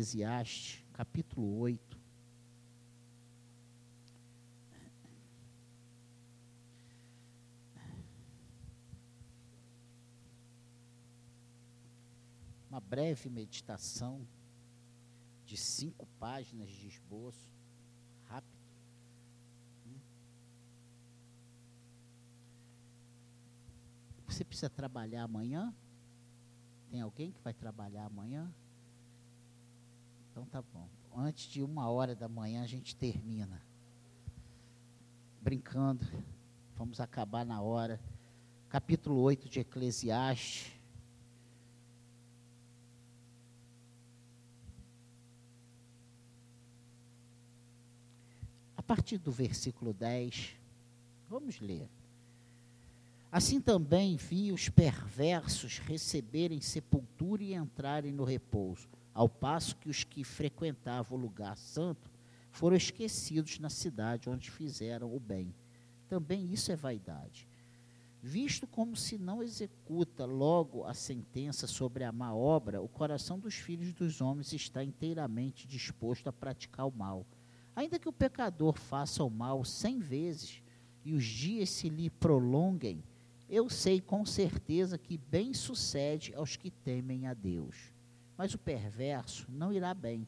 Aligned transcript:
Eclesiastes, 0.00 0.82
capítulo 0.94 1.58
8. 1.58 2.00
Uma 12.70 12.80
breve 12.80 13.28
meditação 13.28 14.26
de 15.44 15.58
cinco 15.58 16.06
páginas 16.18 16.70
de 16.70 16.88
esboço, 16.88 17.50
rápido. 18.24 18.58
Você 24.26 24.46
precisa 24.46 24.70
trabalhar 24.70 25.24
amanhã? 25.24 25.74
Tem 26.90 27.02
alguém 27.02 27.32
que 27.32 27.40
vai 27.42 27.52
trabalhar 27.52 28.06
amanhã? 28.06 28.50
Então 30.30 30.44
tá 30.46 30.62
bom. 30.62 30.88
Antes 31.16 31.50
de 31.50 31.62
uma 31.62 31.90
hora 31.90 32.14
da 32.14 32.28
manhã 32.28 32.62
a 32.62 32.66
gente 32.66 32.94
termina. 32.94 33.60
Brincando. 35.40 36.06
Vamos 36.76 37.00
acabar 37.00 37.44
na 37.44 37.60
hora. 37.60 38.00
Capítulo 38.68 39.20
8 39.20 39.48
de 39.48 39.60
Eclesiastes. 39.60 40.72
A 48.76 48.82
partir 48.82 49.18
do 49.18 49.30
versículo 49.30 49.92
10, 49.92 50.56
vamos 51.28 51.60
ler. 51.60 51.88
Assim 53.32 53.60
também 53.60 54.16
vi 54.16 54.50
os 54.50 54.68
perversos 54.68 55.78
receberem 55.78 56.60
sepultura 56.60 57.42
e 57.42 57.54
entrarem 57.54 58.10
no 58.10 58.24
repouso, 58.24 58.88
ao 59.14 59.28
passo 59.28 59.76
que 59.76 59.88
os 59.88 60.04
que 60.04 60.24
frequentavam 60.24 61.18
o 61.18 61.20
lugar 61.20 61.56
santo 61.56 62.10
foram 62.50 62.76
esquecidos 62.76 63.58
na 63.58 63.70
cidade 63.70 64.28
onde 64.28 64.50
fizeram 64.50 65.14
o 65.14 65.20
bem. 65.20 65.54
Também 66.08 66.52
isso 66.52 66.72
é 66.72 66.76
vaidade. 66.76 67.48
Visto 68.22 68.66
como 68.66 68.96
se 68.96 69.16
não 69.16 69.42
executa 69.42 70.26
logo 70.26 70.84
a 70.84 70.92
sentença 70.92 71.66
sobre 71.66 72.04
a 72.04 72.12
má 72.12 72.34
obra, 72.34 72.82
o 72.82 72.88
coração 72.88 73.38
dos 73.38 73.54
filhos 73.54 73.94
dos 73.94 74.20
homens 74.20 74.52
está 74.52 74.84
inteiramente 74.84 75.66
disposto 75.66 76.28
a 76.28 76.32
praticar 76.32 76.86
o 76.86 76.92
mal. 76.92 77.24
Ainda 77.74 77.98
que 77.98 78.08
o 78.08 78.12
pecador 78.12 78.74
faça 78.74 79.24
o 79.24 79.30
mal 79.30 79.64
cem 79.64 79.98
vezes 79.98 80.62
e 81.02 81.14
os 81.14 81.24
dias 81.24 81.70
se 81.70 81.88
lhe 81.88 82.10
prolonguem, 82.10 83.02
eu 83.48 83.70
sei 83.70 84.00
com 84.00 84.26
certeza 84.26 84.98
que 84.98 85.16
bem 85.16 85.54
sucede 85.54 86.34
aos 86.34 86.56
que 86.56 86.70
temem 86.70 87.26
a 87.26 87.32
Deus. 87.32 87.92
Mas 88.40 88.54
o 88.54 88.58
perverso 88.58 89.44
não 89.50 89.70
irá 89.70 89.92
bem, 89.92 90.26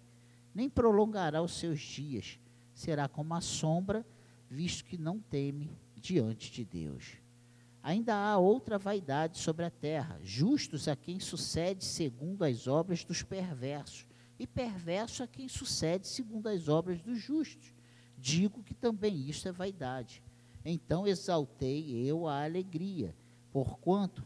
nem 0.54 0.68
prolongará 0.68 1.40
os 1.40 1.54
seus 1.54 1.80
dias, 1.80 2.38
será 2.74 3.08
como 3.08 3.32
a 3.32 3.40
sombra, 3.40 4.06
visto 4.50 4.84
que 4.84 4.98
não 4.98 5.18
teme 5.18 5.70
diante 5.96 6.52
de 6.52 6.62
Deus. 6.62 7.14
Ainda 7.82 8.14
há 8.14 8.36
outra 8.36 8.76
vaidade 8.76 9.38
sobre 9.38 9.64
a 9.64 9.70
terra, 9.70 10.20
justos 10.22 10.88
a 10.88 10.94
quem 10.94 11.18
sucede 11.18 11.86
segundo 11.86 12.44
as 12.44 12.66
obras 12.66 13.02
dos 13.02 13.22
perversos, 13.22 14.06
e 14.38 14.46
perverso 14.46 15.22
a 15.22 15.26
quem 15.26 15.48
sucede 15.48 16.06
segundo 16.06 16.48
as 16.48 16.68
obras 16.68 17.00
dos 17.00 17.18
justos. 17.18 17.72
Digo 18.18 18.62
que 18.62 18.74
também 18.74 19.26
isto 19.26 19.48
é 19.48 19.52
vaidade. 19.52 20.22
Então 20.66 21.06
exaltei 21.06 22.06
eu 22.06 22.28
a 22.28 22.44
alegria, 22.44 23.16
porquanto, 23.50 24.22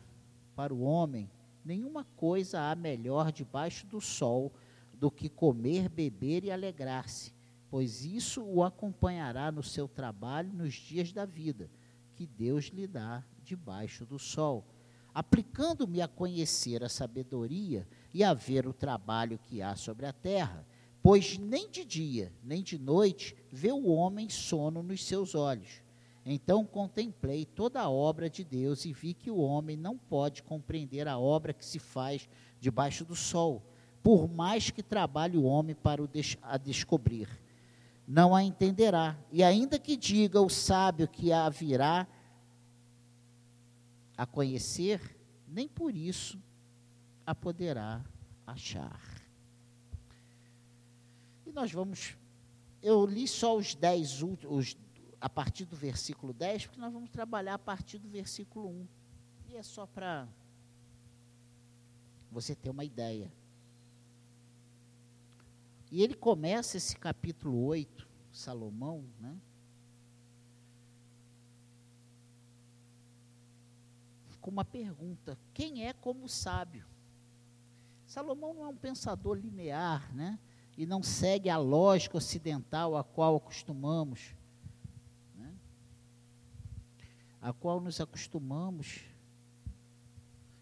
para 0.57 0.75
o 0.75 0.81
homem, 0.81 1.31
nenhuma 1.67 2.05
coisa 2.17 2.61
há 2.61 2.77
melhor 2.77 3.33
debaixo 3.33 3.87
do 3.89 4.01
sol 4.01 4.53
do 4.95 5.11
que 5.11 5.29
comer, 5.29 5.89
beber 5.89 6.45
e 6.45 6.51
alegrar-se, 6.51 7.35
pois 7.69 8.05
isso 8.05 8.43
o 8.43 8.63
acompanhará 8.63 9.51
no 9.51 9.63
seu 9.63 9.89
trabalho 9.89 10.53
nos 10.53 10.75
dias 10.75 11.13
da 11.13 11.27
vida, 11.27 11.69
que 12.15 12.25
Deus 12.25 12.67
lhe 12.67 12.87
dá 12.87 13.25
debaixo 13.43 14.07
do 14.07 14.19
sol. 14.19 14.65
Aplicando-me 15.13 16.01
a 16.01 16.09
conhecer 16.09 16.85
a 16.85 16.89
sabedoria 16.89 17.87
e 18.15 18.23
a 18.23 18.33
ver 18.33 18.67
o 18.67 18.73
trabalho 18.73 19.39
que 19.39 19.61
há 19.61 19.75
sobre 19.75 20.07
a 20.07 20.13
terra, 20.13 20.65
pois 21.03 21.37
nem 21.37 21.69
de 21.69 21.85
dia, 21.85 22.33
nem 22.45 22.63
de 22.63 22.79
noite 22.79 23.37
vê 23.51 23.73
o 23.73 23.87
homem 23.87 24.29
sono 24.29 24.83
nos 24.83 25.05
seus 25.05 25.35
olhos 25.35 25.86
então 26.29 26.65
contemplei 26.65 27.47
toda 27.47 27.81
a 27.81 27.89
obra 27.89 28.29
de 28.29 28.43
Deus 28.43 28.85
e 28.85 28.93
vi 28.93 29.15
que 29.15 29.31
o 29.31 29.39
homem 29.39 29.77
não 29.77 29.97
pode 29.97 30.43
compreender 30.43 31.07
a 31.07 31.17
obra 31.17 31.53
que 31.53 31.65
se 31.65 31.79
faz 31.79 32.29
debaixo 32.59 33.05
do 33.05 33.15
sol, 33.15 33.63
por 34.03 34.29
mais 34.29 34.69
que 34.69 34.83
trabalhe 34.83 35.39
o 35.39 35.45
homem 35.45 35.77
para 35.77 36.03
o 36.03 36.09
des 36.09 36.37
a 36.43 36.57
descobrir. 36.57 37.29
Não 38.09 38.35
a 38.35 38.43
entenderá. 38.43 39.17
E 39.31 39.45
ainda 39.45 39.79
que 39.79 39.97
diga 39.97 40.41
o 40.41 40.49
sábio 40.49 41.07
que 41.07 41.33
a 41.33 41.49
virá 41.49 42.09
a 44.17 44.27
conhecer, 44.27 45.17
nem 45.47 45.69
por 45.69 45.95
isso 45.95 46.43
a 47.25 47.37
poderá 47.37 48.05
achar. 48.45 49.01
E 51.47 51.53
nós 51.53 51.71
vamos. 51.71 52.17
Eu 52.83 53.07
li 53.07 53.29
só 53.29 53.57
os 53.57 53.77
dez 53.77 54.23
últimos 54.23 54.77
a 55.27 55.29
partir 55.29 55.65
do 55.65 55.75
versículo 55.75 56.33
10, 56.33 56.67
porque 56.67 56.81
nós 56.81 56.93
vamos 56.93 57.11
trabalhar 57.11 57.55
a 57.55 57.59
partir 57.59 57.99
do 57.99 58.09
versículo 58.09 58.69
1. 58.69 58.89
E 59.49 59.57
é 59.57 59.63
só 59.63 59.85
para 59.85 60.29
você 62.31 62.55
ter 62.55 62.71
uma 62.71 62.85
ideia. 62.85 63.33
E 65.91 66.01
ele 66.01 66.15
começa 66.15 66.77
esse 66.77 66.97
capítulo 66.97 67.65
8, 67.65 68.09
Salomão, 68.31 69.05
né? 69.19 69.37
Com 74.41 74.51
uma 74.51 74.65
pergunta: 74.65 75.37
quem 75.53 75.89
é 75.89 75.93
como 75.93 76.29
sábio? 76.29 76.87
Salomão 78.07 78.55
não 78.55 78.65
é 78.65 78.69
um 78.69 78.77
pensador 78.77 79.37
linear, 79.37 80.15
né? 80.15 80.39
E 80.79 80.87
não 80.87 81.03
segue 81.03 81.51
a 81.51 81.59
lógica 81.59 82.17
ocidental 82.17 82.97
a 82.97 83.03
qual 83.03 83.35
acostumamos 83.35 84.36
a 87.47 87.53
qual 87.53 87.81
nos 87.81 88.01
acostumamos. 88.01 89.03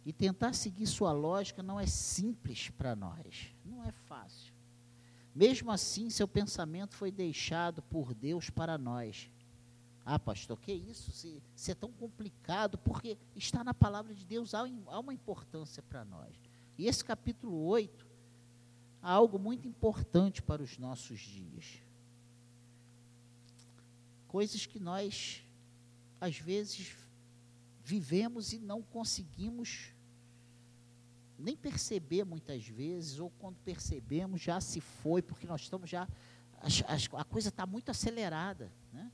E 0.04 0.12
tentar 0.12 0.52
seguir 0.52 0.86
sua 0.86 1.12
lógica 1.12 1.62
não 1.62 1.80
é 1.80 1.86
simples 1.86 2.68
para 2.68 2.94
nós, 2.94 3.50
não 3.64 3.82
é 3.82 3.90
fácil. 3.90 4.52
Mesmo 5.34 5.72
assim, 5.72 6.10
seu 6.10 6.28
pensamento 6.28 6.94
foi 6.94 7.10
deixado 7.10 7.80
por 7.84 8.12
Deus 8.12 8.50
para 8.50 8.76
nós. 8.76 9.30
Ah, 10.04 10.18
pastor, 10.18 10.60
que 10.60 10.74
isso? 10.74 11.10
Se, 11.10 11.42
se 11.56 11.70
é 11.70 11.74
tão 11.74 11.90
complicado, 11.90 12.76
porque 12.76 13.16
está 13.34 13.64
na 13.64 13.72
palavra 13.72 14.14
de 14.14 14.26
Deus, 14.26 14.52
há, 14.52 14.60
há 14.88 15.00
uma 15.00 15.14
importância 15.14 15.82
para 15.82 16.04
nós. 16.04 16.36
E 16.76 16.86
esse 16.86 17.02
capítulo 17.02 17.64
8 17.64 18.06
há 19.02 19.10
algo 19.10 19.38
muito 19.38 19.66
importante 19.66 20.42
para 20.42 20.62
os 20.62 20.76
nossos 20.76 21.18
dias. 21.18 21.80
Coisas 24.28 24.66
que 24.66 24.78
nós 24.78 25.42
às 26.24 26.38
vezes, 26.38 26.96
vivemos 27.82 28.54
e 28.54 28.58
não 28.58 28.80
conseguimos 28.80 29.92
nem 31.38 31.54
perceber 31.54 32.24
muitas 32.24 32.66
vezes, 32.66 33.18
ou 33.18 33.28
quando 33.38 33.56
percebemos 33.58 34.40
já 34.40 34.58
se 34.58 34.80
foi, 34.80 35.20
porque 35.20 35.46
nós 35.46 35.60
estamos 35.60 35.90
já. 35.90 36.08
A, 36.86 37.20
a 37.20 37.24
coisa 37.24 37.50
está 37.50 37.66
muito 37.66 37.90
acelerada. 37.90 38.72
Né? 38.90 39.12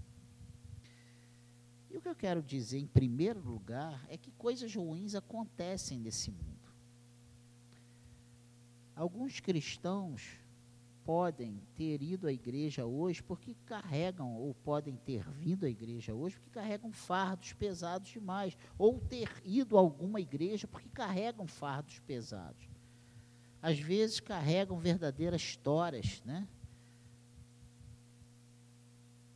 E 1.91 1.97
o 1.97 2.01
que 2.01 2.09
eu 2.09 2.15
quero 2.15 2.41
dizer, 2.41 2.79
em 2.79 2.87
primeiro 2.87 3.41
lugar, 3.41 4.07
é 4.09 4.17
que 4.17 4.31
coisas 4.31 4.73
ruins 4.73 5.17
acontecem 5.17 5.99
nesse 5.99 6.31
mundo. 6.31 6.61
Alguns 8.95 9.41
cristãos 9.41 10.39
podem 11.11 11.61
ter 11.75 12.01
ido 12.05 12.29
à 12.29 12.33
igreja 12.33 12.87
hoje 12.87 13.21
porque 13.21 13.57
carregam, 13.67 14.37
ou 14.37 14.55
podem 14.55 14.95
ter 14.95 15.29
vindo 15.29 15.67
à 15.67 15.69
igreja 15.69 16.15
hoje 16.15 16.37
porque 16.37 16.53
carregam 16.53 16.93
fardos 16.93 17.53
pesados 17.53 18.13
demais, 18.13 18.57
ou 18.79 19.01
ter 19.01 19.29
ido 19.45 19.77
a 19.77 19.81
alguma 19.81 20.21
igreja 20.21 20.69
porque 20.69 20.89
carregam 20.89 21.49
fardos 21.49 21.99
pesados. 21.99 22.65
Às 23.61 23.81
vezes 23.81 24.21
carregam 24.21 24.79
verdadeiras 24.79 25.43
histórias, 25.43 26.23
né? 26.25 26.47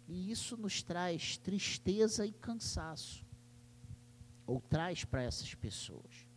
E 0.06 0.30
isso 0.30 0.56
nos 0.56 0.80
traz 0.80 1.38
tristeza 1.38 2.24
e 2.24 2.32
cansaço, 2.32 3.26
ou 4.46 4.60
traz 4.60 5.04
para 5.04 5.24
essas 5.24 5.52
pessoas. 5.56 6.33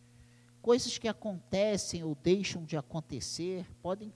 Coisas 0.67 0.97
que 0.97 1.07
acontecem 1.07 2.03
ou 2.03 2.13
deixam 2.13 2.65
de 2.65 2.75
acontecer 2.75 3.65
podem 3.81 4.11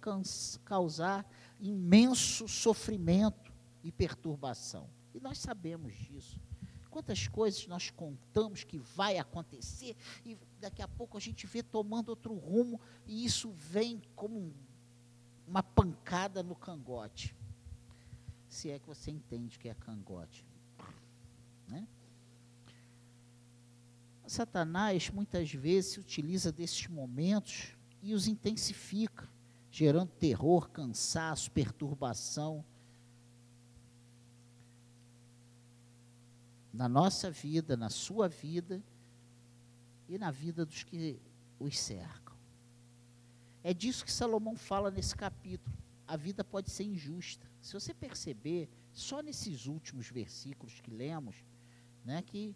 causar 0.65 1.25
imenso 1.61 2.45
sofrimento 2.45 3.53
e 3.81 3.89
perturbação. 3.89 4.89
E 5.13 5.19
nós 5.21 5.37
sabemos 5.37 5.95
disso. 5.95 6.41
Quantas 6.89 7.25
coisas 7.25 7.65
nós 7.67 7.89
contamos 7.89 8.65
que 8.65 8.77
vai 8.77 9.17
acontecer 9.17 9.95
e 10.25 10.37
daqui 10.59 10.81
a 10.81 10.89
pouco 10.89 11.17
a 11.17 11.21
gente 11.21 11.47
vê 11.47 11.63
tomando 11.63 12.09
outro 12.09 12.33
rumo 12.33 12.81
e 13.07 13.23
isso 13.23 13.49
vem 13.51 14.01
como 14.13 14.37
um, 14.37 14.53
uma 15.47 15.63
pancada 15.63 16.43
no 16.43 16.53
cangote. 16.53 17.33
Se 18.49 18.69
é 18.69 18.77
que 18.77 18.87
você 18.87 19.09
entende 19.09 19.55
o 19.55 19.59
que 19.61 19.69
é 19.69 19.73
cangote. 19.73 20.45
Né? 21.65 21.87
Satanás 24.31 25.09
muitas 25.09 25.51
vezes 25.51 25.91
se 25.91 25.99
utiliza 25.99 26.53
desses 26.53 26.87
momentos 26.87 27.75
e 28.01 28.13
os 28.13 28.27
intensifica, 28.27 29.29
gerando 29.69 30.09
terror, 30.13 30.69
cansaço, 30.69 31.51
perturbação. 31.51 32.63
Na 36.71 36.87
nossa 36.87 37.29
vida, 37.29 37.75
na 37.75 37.89
sua 37.89 38.29
vida 38.29 38.81
e 40.07 40.17
na 40.17 40.31
vida 40.31 40.65
dos 40.65 40.81
que 40.81 41.19
os 41.59 41.77
cercam. 41.77 42.37
É 43.61 43.73
disso 43.73 44.05
que 44.05 44.11
Salomão 44.13 44.55
fala 44.55 44.89
nesse 44.89 45.13
capítulo. 45.13 45.75
A 46.07 46.15
vida 46.15 46.41
pode 46.41 46.71
ser 46.71 46.85
injusta. 46.85 47.45
Se 47.61 47.73
você 47.73 47.93
perceber, 47.93 48.69
só 48.93 49.21
nesses 49.21 49.65
últimos 49.65 50.07
versículos 50.07 50.79
que 50.79 50.89
lemos, 50.89 51.35
né, 52.05 52.21
que 52.21 52.55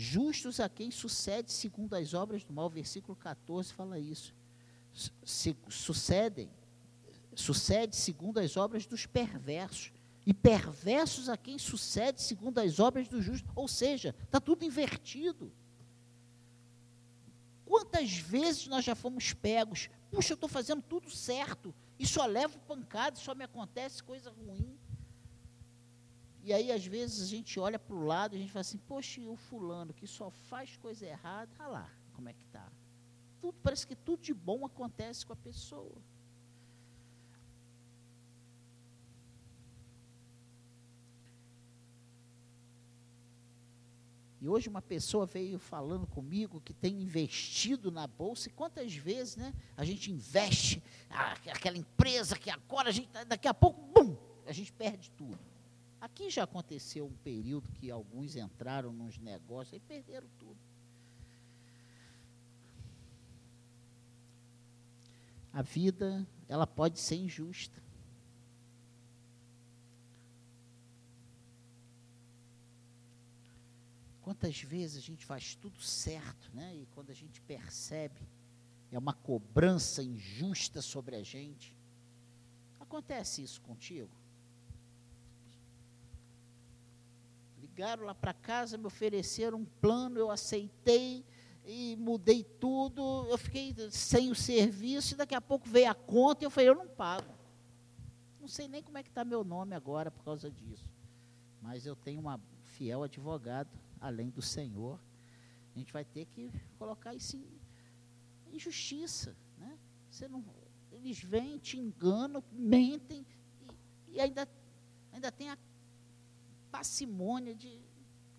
justos 0.00 0.58
a 0.60 0.68
quem 0.68 0.90
sucede 0.90 1.52
segundo 1.52 1.94
as 1.94 2.14
obras 2.14 2.42
do 2.42 2.54
mal, 2.54 2.70
versículo 2.70 3.14
14 3.14 3.74
fala 3.74 3.98
isso. 3.98 4.34
Se, 5.22 5.54
sucedem, 5.68 6.50
sucede 7.34 7.94
segundo 7.94 8.38
as 8.38 8.56
obras 8.56 8.86
dos 8.86 9.04
perversos, 9.04 9.92
e 10.24 10.32
perversos 10.32 11.28
a 11.28 11.36
quem 11.36 11.58
sucede 11.58 12.22
segundo 12.22 12.58
as 12.58 12.80
obras 12.80 13.08
do 13.08 13.20
justo. 13.20 13.50
Ou 13.54 13.68
seja, 13.68 14.14
está 14.24 14.40
tudo 14.40 14.64
invertido. 14.64 15.52
Quantas 17.66 18.14
vezes 18.14 18.66
nós 18.68 18.84
já 18.84 18.94
fomos 18.94 19.34
pegos? 19.34 19.90
Puxa, 20.10 20.32
eu 20.32 20.34
estou 20.34 20.48
fazendo 20.48 20.82
tudo 20.82 21.10
certo 21.10 21.74
e 21.98 22.06
só 22.06 22.24
levo 22.24 22.58
pancada, 22.60 23.16
só 23.16 23.34
me 23.34 23.44
acontece 23.44 24.02
coisa 24.02 24.30
ruim. 24.30 24.78
E 26.50 26.52
aí, 26.52 26.72
às 26.72 26.84
vezes, 26.84 27.22
a 27.22 27.26
gente 27.26 27.60
olha 27.60 27.78
para 27.78 27.94
o 27.94 28.04
lado 28.04 28.34
e 28.34 28.38
a 28.38 28.40
gente 28.40 28.50
fala 28.50 28.62
assim, 28.62 28.76
poxa, 28.76 29.20
o 29.20 29.36
fulano 29.36 29.94
que 29.94 30.04
só 30.04 30.30
faz 30.30 30.76
coisa 30.76 31.06
errada, 31.06 31.48
olha 31.60 31.68
lá 31.68 31.92
como 32.12 32.28
é 32.28 32.32
que 32.32 32.42
está. 32.42 32.68
Tudo, 33.40 33.56
parece 33.62 33.86
que 33.86 33.94
tudo 33.94 34.20
de 34.20 34.34
bom 34.34 34.66
acontece 34.66 35.24
com 35.24 35.32
a 35.32 35.36
pessoa. 35.36 35.94
E 44.40 44.48
hoje 44.48 44.68
uma 44.68 44.82
pessoa 44.82 45.26
veio 45.26 45.60
falando 45.60 46.04
comigo 46.04 46.60
que 46.60 46.74
tem 46.74 47.00
investido 47.00 47.92
na 47.92 48.08
bolsa, 48.08 48.48
e 48.48 48.52
quantas 48.52 48.92
vezes 48.92 49.36
né, 49.36 49.54
a 49.76 49.84
gente 49.84 50.10
investe, 50.10 50.82
ah, 51.08 51.34
aquela 51.52 51.78
empresa 51.78 52.36
que 52.36 52.50
agora 52.50 52.88
a 52.88 52.92
gente, 52.92 53.08
daqui 53.28 53.46
a 53.46 53.54
pouco, 53.54 53.80
bum, 53.80 54.16
a 54.44 54.52
gente 54.52 54.72
perde 54.72 55.12
tudo. 55.12 55.49
Aqui 56.00 56.30
já 56.30 56.44
aconteceu 56.44 57.06
um 57.06 57.16
período 57.16 57.70
que 57.72 57.90
alguns 57.90 58.34
entraram 58.34 58.92
nos 58.92 59.18
negócios 59.18 59.74
e 59.74 59.80
perderam 59.80 60.26
tudo. 60.38 60.58
A 65.52 65.62
vida, 65.62 66.26
ela 66.48 66.66
pode 66.66 66.98
ser 66.98 67.16
injusta. 67.16 67.82
Quantas 74.22 74.62
vezes 74.62 74.96
a 74.96 75.00
gente 75.00 75.26
faz 75.26 75.56
tudo 75.56 75.80
certo, 75.82 76.50
né? 76.54 76.76
E 76.76 76.86
quando 76.94 77.10
a 77.10 77.14
gente 77.14 77.40
percebe, 77.42 78.20
é 78.90 78.98
uma 78.98 79.12
cobrança 79.12 80.02
injusta 80.02 80.80
sobre 80.80 81.16
a 81.16 81.22
gente. 81.22 81.76
Acontece 82.78 83.42
isso 83.42 83.60
contigo? 83.60 84.19
Ligaram 87.80 88.04
lá 88.04 88.14
para 88.14 88.34
casa, 88.34 88.76
me 88.76 88.84
ofereceram 88.84 89.56
um 89.56 89.64
plano, 89.64 90.18
eu 90.18 90.30
aceitei 90.30 91.24
e 91.64 91.96
mudei 91.96 92.44
tudo. 92.44 93.26
Eu 93.30 93.38
fiquei 93.38 93.74
sem 93.90 94.30
o 94.30 94.34
serviço 94.34 95.14
e 95.14 95.16
daqui 95.16 95.34
a 95.34 95.40
pouco 95.40 95.66
veio 95.66 95.90
a 95.90 95.94
conta 95.94 96.44
e 96.44 96.46
eu 96.46 96.50
falei, 96.50 96.68
eu 96.68 96.74
não 96.74 96.86
pago. 96.86 97.32
Não 98.38 98.46
sei 98.46 98.68
nem 98.68 98.82
como 98.82 98.98
é 98.98 99.02
que 99.02 99.08
está 99.08 99.24
meu 99.24 99.42
nome 99.42 99.74
agora 99.74 100.10
por 100.10 100.22
causa 100.22 100.50
disso. 100.50 100.92
Mas 101.62 101.86
eu 101.86 101.96
tenho 101.96 102.20
uma 102.20 102.38
fiel 102.64 103.02
advogado 103.02 103.70
além 103.98 104.28
do 104.28 104.42
Senhor, 104.42 105.00
a 105.74 105.78
gente 105.78 105.90
vai 105.90 106.04
ter 106.04 106.26
que 106.26 106.52
colocar 106.78 107.14
isso 107.14 107.38
em, 108.52 108.58
justiça. 108.58 109.34
Né? 109.56 109.78
Você 110.10 110.28
não, 110.28 110.44
eles 110.92 111.18
vêm, 111.18 111.56
te 111.56 111.78
enganam, 111.78 112.44
mentem 112.52 113.24
e, 114.06 114.16
e 114.16 114.20
ainda, 114.20 114.46
ainda 115.14 115.32
tem 115.32 115.48
a 115.48 115.56
parcimônia 116.70 117.54
de 117.54 117.80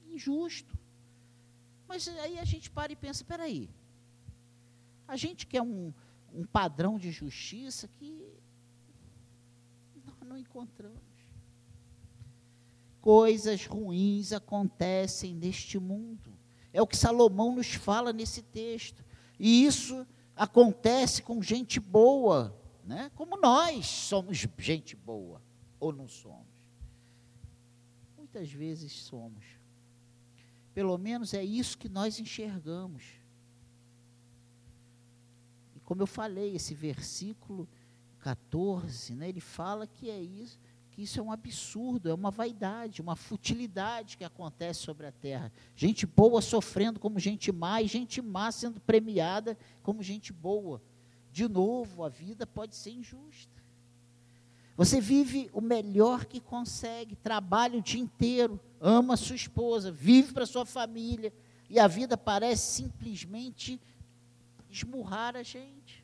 injusto. 0.05 0.77
Mas 1.87 2.07
aí 2.07 2.39
a 2.39 2.45
gente 2.45 2.69
para 2.69 2.91
e 2.91 2.95
pensa, 2.95 3.21
espera 3.21 3.43
aí, 3.43 3.69
a 5.07 5.15
gente 5.15 5.45
quer 5.45 5.61
um, 5.61 5.93
um 6.33 6.45
padrão 6.45 6.97
de 6.97 7.11
justiça 7.11 7.87
que 7.87 8.25
nós 10.05 10.27
não 10.27 10.37
encontramos 10.37 11.11
coisas 13.01 13.65
ruins 13.65 14.31
acontecem 14.31 15.33
neste 15.33 15.79
mundo. 15.79 16.31
É 16.71 16.81
o 16.81 16.87
que 16.87 16.95
Salomão 16.95 17.55
nos 17.55 17.73
fala 17.73 18.13
nesse 18.13 18.43
texto. 18.43 19.03
E 19.39 19.65
isso 19.65 20.07
acontece 20.35 21.23
com 21.23 21.41
gente 21.41 21.79
boa, 21.79 22.55
né? 22.85 23.11
como 23.15 23.35
nós 23.37 23.87
somos 23.87 24.47
gente 24.57 24.95
boa, 24.95 25.41
ou 25.79 25.91
não 25.91 26.07
somos. 26.07 26.50
Muitas 28.33 28.49
vezes 28.49 28.93
somos. 28.93 29.43
Pelo 30.73 30.97
menos 30.97 31.33
é 31.33 31.43
isso 31.43 31.77
que 31.77 31.89
nós 31.89 32.17
enxergamos. 32.17 33.03
E 35.75 35.81
como 35.81 36.01
eu 36.01 36.07
falei, 36.07 36.55
esse 36.55 36.73
versículo 36.73 37.67
14, 38.19 39.15
né, 39.15 39.27
ele 39.27 39.41
fala 39.41 39.85
que 39.85 40.09
é 40.09 40.17
isso 40.17 40.57
que 40.91 41.01
isso 41.01 41.19
é 41.19 41.23
um 41.23 41.31
absurdo, 41.31 42.09
é 42.09 42.13
uma 42.13 42.31
vaidade, 42.31 43.01
uma 43.01 43.15
futilidade 43.15 44.17
que 44.17 44.25
acontece 44.25 44.81
sobre 44.81 45.07
a 45.07 45.11
terra. 45.11 45.51
Gente 45.73 46.05
boa 46.05 46.41
sofrendo 46.41 46.99
como 46.99 47.17
gente 47.17 47.51
má 47.51 47.81
e 47.81 47.87
gente 47.87 48.21
má 48.21 48.51
sendo 48.51 48.79
premiada 48.79 49.57
como 49.81 50.03
gente 50.03 50.33
boa. 50.33 50.81
De 51.31 51.47
novo, 51.47 52.03
a 52.03 52.09
vida 52.09 52.45
pode 52.45 52.75
ser 52.75 52.91
injusta. 52.91 53.60
Você 54.77 54.99
vive 54.99 55.49
o 55.53 55.61
melhor 55.61 56.25
que 56.25 56.39
consegue, 56.39 57.15
trabalha 57.15 57.77
o 57.77 57.81
dia 57.81 58.01
inteiro, 58.01 58.59
ama 58.79 59.17
sua 59.17 59.35
esposa, 59.35 59.91
vive 59.91 60.33
para 60.33 60.45
sua 60.45 60.65
família, 60.65 61.33
e 61.69 61.79
a 61.79 61.87
vida 61.87 62.17
parece 62.17 62.83
simplesmente 62.83 63.79
esmurrar 64.69 65.35
a 65.35 65.43
gente. 65.43 66.03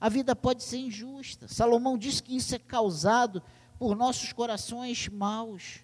A 0.00 0.08
vida 0.08 0.34
pode 0.34 0.64
ser 0.64 0.78
injusta. 0.78 1.46
Salomão 1.46 1.96
diz 1.96 2.20
que 2.20 2.36
isso 2.36 2.54
é 2.54 2.58
causado 2.58 3.42
por 3.78 3.96
nossos 3.96 4.32
corações 4.32 5.08
maus, 5.08 5.80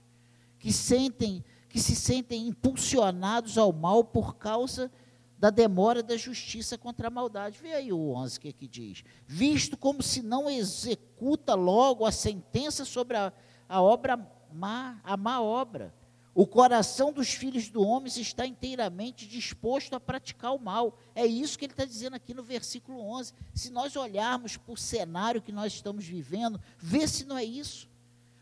que 0.58 0.72
sentem, 0.72 1.44
que 1.68 1.80
se 1.80 1.94
sentem 1.94 2.48
impulsionados 2.48 3.56
ao 3.56 3.72
mal 3.72 4.02
por 4.02 4.36
causa 4.36 4.90
da 5.38 5.50
demora 5.50 6.02
da 6.02 6.16
justiça 6.16 6.76
contra 6.76 7.08
a 7.08 7.10
maldade. 7.10 7.58
Vê 7.60 7.72
aí 7.72 7.92
o 7.92 8.10
11 8.10 8.40
que, 8.40 8.52
que 8.52 8.66
diz: 8.66 9.04
Visto 9.26 9.76
como 9.76 10.02
se 10.02 10.22
não 10.22 10.50
executa 10.50 11.54
logo 11.54 12.04
a 12.04 12.12
sentença 12.12 12.84
sobre 12.84 13.16
a, 13.16 13.32
a 13.68 13.80
obra 13.80 14.18
má, 14.52 15.00
a 15.04 15.16
má 15.16 15.40
obra. 15.40 15.94
O 16.34 16.46
coração 16.46 17.12
dos 17.12 17.30
filhos 17.30 17.68
do 17.68 17.82
homem 17.82 18.12
está 18.16 18.46
inteiramente 18.46 19.26
disposto 19.26 19.94
a 19.94 20.00
praticar 20.00 20.54
o 20.54 20.60
mal. 20.60 20.96
É 21.12 21.26
isso 21.26 21.58
que 21.58 21.64
ele 21.64 21.72
está 21.72 21.84
dizendo 21.84 22.14
aqui 22.14 22.32
no 22.32 22.44
versículo 22.44 23.00
11. 23.00 23.32
Se 23.52 23.70
nós 23.70 23.96
olharmos 23.96 24.56
para 24.56 24.72
o 24.72 24.76
cenário 24.76 25.42
que 25.42 25.50
nós 25.50 25.72
estamos 25.72 26.04
vivendo, 26.04 26.60
vê 26.78 27.08
se 27.08 27.24
não 27.24 27.36
é 27.36 27.42
isso. 27.42 27.88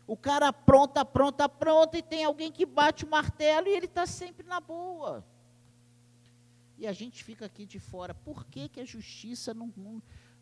O 0.05 0.15
cara 0.15 0.53
pronta, 0.53 1.03
pronta, 1.03 1.49
pronta, 1.49 1.97
e 1.97 2.03
tem 2.03 2.23
alguém 2.23 2.51
que 2.51 2.67
bate 2.67 3.03
o 3.03 3.09
martelo 3.09 3.67
e 3.67 3.71
ele 3.71 3.87
está 3.87 4.05
sempre 4.05 4.45
na 4.47 4.59
boa. 4.59 5.25
E 6.77 6.85
a 6.85 6.93
gente 6.93 7.23
fica 7.23 7.45
aqui 7.45 7.65
de 7.65 7.79
fora. 7.79 8.13
Por 8.13 8.45
que, 8.45 8.69
que 8.69 8.79
a 8.79 8.85
justiça 8.85 9.53
não, 9.53 9.73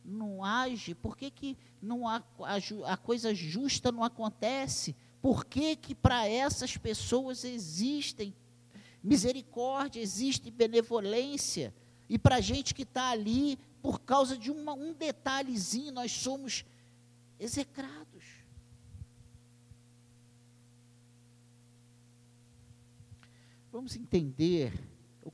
não, 0.03 0.43
age? 0.43 0.93
Por 0.93 1.15
que, 1.15 1.31
que 1.31 1.57
não 1.81 2.07
a, 2.07 2.21
a, 2.39 2.93
a 2.93 2.97
coisa 2.97 3.33
justa 3.33 3.91
não 3.91 4.03
acontece? 4.03 4.95
Por 5.21 5.45
que, 5.45 5.75
que 5.75 5.95
para 5.95 6.27
essas 6.27 6.75
pessoas 6.75 7.45
existem 7.45 8.35
misericórdia, 9.01 10.01
existe 10.01 10.51
benevolência? 10.51 11.73
E 12.09 12.19
para 12.19 12.35
a 12.35 12.41
gente 12.41 12.75
que 12.75 12.83
está 12.83 13.09
ali, 13.09 13.57
por 13.81 14.01
causa 14.01 14.37
de 14.37 14.51
uma, 14.51 14.73
um 14.73 14.93
detalhezinho, 14.93 15.91
nós 15.93 16.11
somos 16.11 16.65
execrados. 17.39 18.25
Vamos 23.71 23.95
entender 23.95 24.73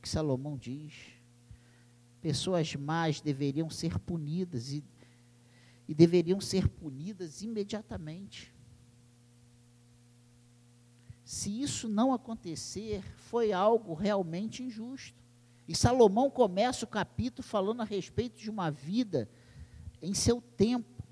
que 0.01 0.09
Salomão 0.09 0.57
diz. 0.57 0.93
pessoas 2.21 2.75
más 2.75 3.21
deveriam 3.21 3.69
ser 3.69 3.97
punidas 3.99 4.71
e, 4.71 4.83
e 5.87 5.93
deveriam 5.93 6.41
ser 6.41 6.67
punidas 6.67 7.41
imediatamente. 7.41 8.53
Se 11.23 11.61
isso 11.61 11.87
não 11.87 12.13
acontecer, 12.13 13.03
foi 13.15 13.53
algo 13.53 13.93
realmente 13.93 14.63
injusto. 14.63 15.17
E 15.67 15.75
Salomão 15.75 16.29
começa 16.29 16.83
o 16.83 16.87
capítulo 16.87 17.47
falando 17.47 17.81
a 17.81 17.85
respeito 17.85 18.37
de 18.37 18.49
uma 18.49 18.69
vida 18.69 19.29
em 20.01 20.13
seu 20.13 20.41
tempo, 20.41 21.03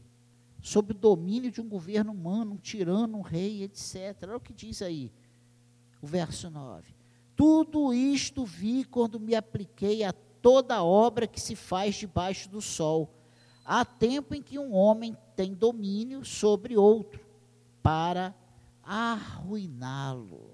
sob 0.62 0.92
o 0.92 0.98
domínio 0.98 1.50
de 1.50 1.62
um 1.62 1.70
governo 1.70 2.12
humano, 2.12 2.54
um 2.54 2.58
tirano, 2.58 3.18
um 3.18 3.22
rei, 3.22 3.64
etc. 3.64 4.24
Olha 4.24 4.38
o 4.38 4.42
que 4.42 4.54
diz 4.54 4.82
aí, 4.82 5.12
o 6.02 6.08
verso 6.08 6.50
9. 6.50 6.99
Tudo 7.40 7.94
isto 7.94 8.44
vi 8.44 8.84
quando 8.84 9.18
me 9.18 9.34
apliquei 9.34 10.04
a 10.04 10.12
toda 10.12 10.84
obra 10.84 11.26
que 11.26 11.40
se 11.40 11.56
faz 11.56 11.96
debaixo 11.96 12.50
do 12.50 12.62
sol. 12.62 13.10
Há 13.64 13.86
tempo 13.86 14.36
em 14.36 14.42
que 14.42 14.60
um 14.60 14.74
homem 14.74 15.16
tem 15.38 15.54
domínio 15.54 16.26
sobre 16.26 16.76
outro, 16.76 17.26
para 17.82 18.36
arruiná-lo. 18.84 20.54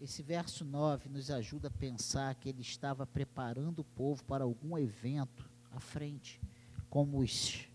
Esse 0.00 0.20
verso 0.20 0.64
9 0.64 1.08
nos 1.08 1.30
ajuda 1.30 1.68
a 1.68 1.70
pensar 1.70 2.34
que 2.34 2.48
ele 2.48 2.62
estava 2.62 3.06
preparando 3.06 3.78
o 3.78 3.84
povo 3.84 4.24
para 4.24 4.42
algum 4.42 4.76
evento 4.76 5.48
à 5.70 5.78
frente, 5.78 6.40
como 6.90 7.20
os 7.20 7.68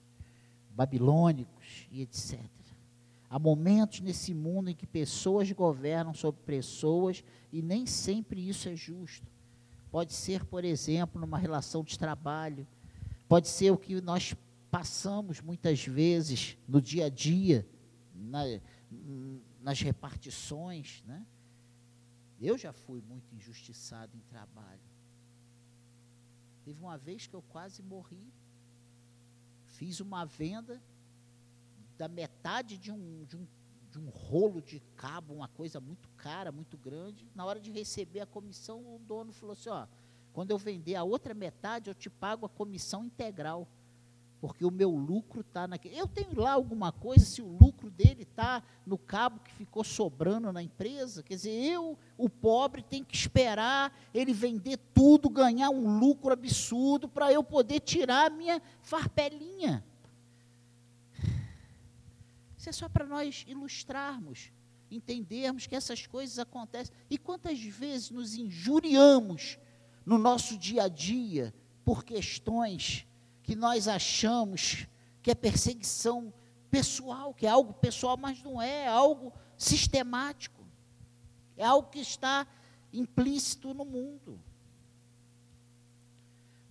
babilônicos 0.75 1.87
e 1.91 2.01
etc. 2.01 2.39
Há 3.29 3.37
momentos 3.37 3.99
nesse 3.99 4.33
mundo 4.33 4.69
em 4.69 4.75
que 4.75 4.87
pessoas 4.87 5.51
governam 5.51 6.13
sobre 6.13 6.41
pessoas 6.41 7.23
e 7.51 7.61
nem 7.61 7.85
sempre 7.85 8.47
isso 8.47 8.67
é 8.67 8.75
justo. 8.75 9.27
Pode 9.91 10.13
ser, 10.13 10.45
por 10.45 10.63
exemplo, 10.65 11.19
numa 11.19 11.37
relação 11.37 11.83
de 11.83 11.97
trabalho, 11.97 12.67
pode 13.27 13.47
ser 13.47 13.71
o 13.71 13.77
que 13.77 13.99
nós 14.01 14.35
passamos 14.71 15.41
muitas 15.41 15.85
vezes 15.85 16.57
no 16.67 16.81
dia 16.81 17.05
a 17.05 17.09
dia, 17.09 17.67
na, 18.15 18.43
nas 19.61 19.81
repartições, 19.81 21.03
né? 21.05 21.25
Eu 22.41 22.57
já 22.57 22.71
fui 22.71 23.01
muito 23.01 23.35
injustiçado 23.35 24.15
em 24.15 24.21
trabalho. 24.21 24.79
Teve 26.63 26.79
uma 26.79 26.97
vez 26.97 27.27
que 27.27 27.33
eu 27.33 27.41
quase 27.41 27.81
morri. 27.83 28.31
Fiz 29.79 30.01
uma 30.01 30.25
venda 30.25 30.83
da 31.97 32.09
metade 32.09 32.77
de 32.77 32.91
um, 32.91 33.23
de 33.23 33.37
um, 33.37 33.47
de 33.89 33.97
um 33.97 34.09
rolo 34.09 34.61
de 34.61 34.81
cabo, 34.97 35.33
uma 35.33 35.47
coisa 35.47 35.79
muito 35.79 36.09
cara, 36.17 36.51
muito 36.51 36.77
grande. 36.77 37.25
Na 37.33 37.45
hora 37.45 37.61
de 37.61 37.71
receber 37.71 38.19
a 38.19 38.25
comissão, 38.25 38.79
o 38.93 38.99
dono 38.99 39.31
falou 39.31 39.53
assim: 39.53 39.69
ó, 39.69 39.87
quando 40.33 40.51
eu 40.51 40.57
vender 40.57 40.95
a 40.95 41.03
outra 41.03 41.33
metade, 41.33 41.89
eu 41.89 41.95
te 41.95 42.09
pago 42.09 42.45
a 42.45 42.49
comissão 42.49 43.05
integral 43.05 43.69
porque 44.39 44.65
o 44.65 44.71
meu 44.71 44.89
lucro 44.89 45.41
está 45.41 45.67
naquele. 45.67 45.97
Eu 45.97 46.07
tenho 46.07 46.39
lá 46.39 46.53
alguma 46.53 46.91
coisa, 46.91 47.25
se 47.25 47.41
o 47.41 47.47
lucro 47.47 47.89
dele 47.89 48.23
está 48.23 48.63
no 48.85 48.97
cabo 48.97 49.39
que 49.39 49.51
ficou 49.53 49.83
sobrando 49.83 50.51
na 50.51 50.63
empresa, 50.63 51.21
quer 51.21 51.35
dizer, 51.35 51.51
eu, 51.51 51.97
o 52.17 52.29
pobre, 52.29 52.81
tenho 52.81 53.05
que 53.05 53.15
esperar 53.15 53.93
ele 54.13 54.33
vender 54.33 54.77
tudo, 54.93 55.29
ganhar 55.29 55.69
um 55.69 55.99
lucro 55.99 56.31
absurdo 56.31 57.07
para 57.07 57.31
eu 57.31 57.43
poder 57.43 57.81
tirar 57.81 58.27
a 58.27 58.29
minha 58.29 58.61
farpelinha. 58.81 59.83
Isso 62.57 62.69
é 62.69 62.71
só 62.71 62.87
para 62.87 63.05
nós 63.05 63.45
ilustrarmos, 63.47 64.51
entendermos 64.89 65.67
que 65.67 65.75
essas 65.75 66.07
coisas 66.07 66.39
acontecem. 66.39 66.95
E 67.09 67.17
quantas 67.17 67.59
vezes 67.61 68.09
nos 68.09 68.35
injuriamos 68.35 69.57
no 70.05 70.17
nosso 70.17 70.57
dia 70.57 70.83
a 70.83 70.87
dia 70.87 71.53
por 71.83 72.03
questões 72.03 73.05
que 73.49 73.55
nós 73.55 73.87
achamos 73.87 74.85
que 75.23 75.31
é 75.31 75.33
perseguição 75.33 76.31
pessoal, 76.69 77.33
que 77.33 77.47
é 77.47 77.49
algo 77.49 77.73
pessoal, 77.73 78.15
mas 78.15 78.43
não 78.43 78.61
é, 78.61 78.83
é 78.83 78.87
algo 78.87 79.33
sistemático. 79.57 80.63
É 81.57 81.65
algo 81.65 81.89
que 81.89 81.97
está 81.97 82.45
implícito 82.93 83.73
no 83.73 83.83
mundo. 83.83 84.39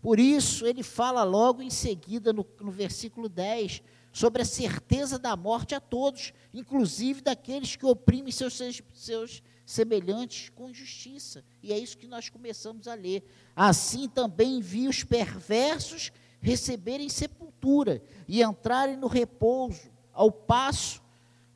Por 0.01 0.21
isso, 0.21 0.65
ele 0.69 0.85
fala 0.85 1.25
logo 1.25 1.63
em 1.63 1.69
seguida, 1.69 2.33
no, 2.33 2.47
no, 2.61 2.71
versículo 2.71 3.29
10, 3.29 3.83
sobre 4.13 4.43
a 4.43 4.45
certeza 4.45 5.19
da 5.19 5.35
morte 5.35 5.75
a 5.75 5.81
todos, 5.81 6.33
inclusive 6.55 7.23
daqueles 7.23 7.75
que 7.75 7.87
oprimem 7.87 8.31
seus, 8.31 8.57
seus 8.95 9.43
semelhantes 9.67 10.49
com 10.51 10.73
justiça. 10.73 11.45
E 11.61 11.73
é 11.73 11.79
isso 11.79 11.99
que 11.99 12.07
nós 12.07 12.29
começamos 12.29 12.87
a 12.87 12.95
ler. 12.95 13.29
Assim 13.57 14.09
também 14.09 14.61
vi 14.61 14.87
os 14.87 15.03
perversos 15.03 16.13
receberem 16.41 17.09
sepultura 17.09 18.03
e 18.27 18.43
entrarem 18.43 18.97
no 18.97 19.07
repouso, 19.07 19.91
ao 20.13 20.31
passo 20.31 21.03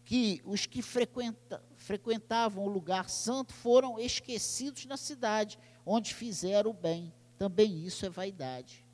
que 0.05 0.43
os 0.45 0.67
que 0.67 0.83
frequenta, 0.83 1.63
frequentavam 1.77 2.65
o 2.65 2.69
lugar 2.69 3.09
santo 3.09 3.53
foram 3.53 3.99
esquecidos 3.99 4.85
na 4.87 4.97
cidade, 4.97 5.59
onde 5.87 6.15
fizeram 6.15 6.71
o 6.71 6.75
bem. 6.75 7.13
Também 7.39 7.85
isso 7.85 8.05
é 8.07 8.11
vaidade. 8.11 8.85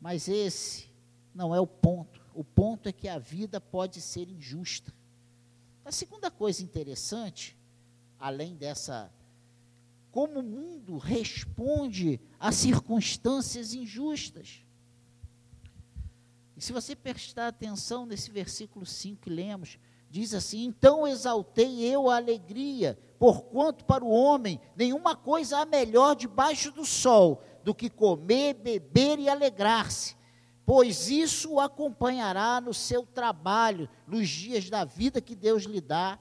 Mas 0.00 0.28
esse 0.28 0.90
não 1.34 1.54
é 1.54 1.60
o 1.60 1.66
ponto. 1.66 2.20
O 2.34 2.44
ponto 2.44 2.88
é 2.88 2.92
que 2.92 3.08
a 3.08 3.18
vida 3.18 3.60
pode 3.60 4.00
ser 4.00 4.28
injusta. 4.30 4.92
A 5.84 5.92
segunda 5.92 6.30
coisa 6.30 6.62
interessante, 6.62 7.56
além 8.18 8.54
dessa 8.54 9.12
como 10.10 10.38
o 10.38 10.42
mundo 10.44 10.96
responde 10.96 12.20
a 12.38 12.52
circunstâncias 12.52 13.74
injustas. 13.74 14.63
Se 16.64 16.72
você 16.72 16.96
prestar 16.96 17.48
atenção 17.48 18.06
nesse 18.06 18.30
versículo 18.30 18.86
5 18.86 19.20
que 19.20 19.28
lemos, 19.28 19.78
diz 20.08 20.32
assim: 20.32 20.64
Então 20.64 21.06
exaltei 21.06 21.84
eu 21.84 22.08
a 22.08 22.16
alegria, 22.16 22.98
porquanto 23.18 23.84
para 23.84 24.02
o 24.02 24.08
homem 24.08 24.58
nenhuma 24.74 25.14
coisa 25.14 25.58
há 25.58 25.66
melhor 25.66 26.16
debaixo 26.16 26.72
do 26.72 26.82
sol 26.82 27.42
do 27.62 27.74
que 27.74 27.90
comer, 27.90 28.54
beber 28.54 29.18
e 29.18 29.28
alegrar-se, 29.28 30.16
pois 30.64 31.10
isso 31.10 31.52
o 31.52 31.60
acompanhará 31.60 32.62
no 32.62 32.72
seu 32.72 33.04
trabalho, 33.04 33.86
nos 34.06 34.26
dias 34.26 34.70
da 34.70 34.86
vida 34.86 35.20
que 35.20 35.36
Deus 35.36 35.64
lhe 35.64 35.82
dá 35.82 36.18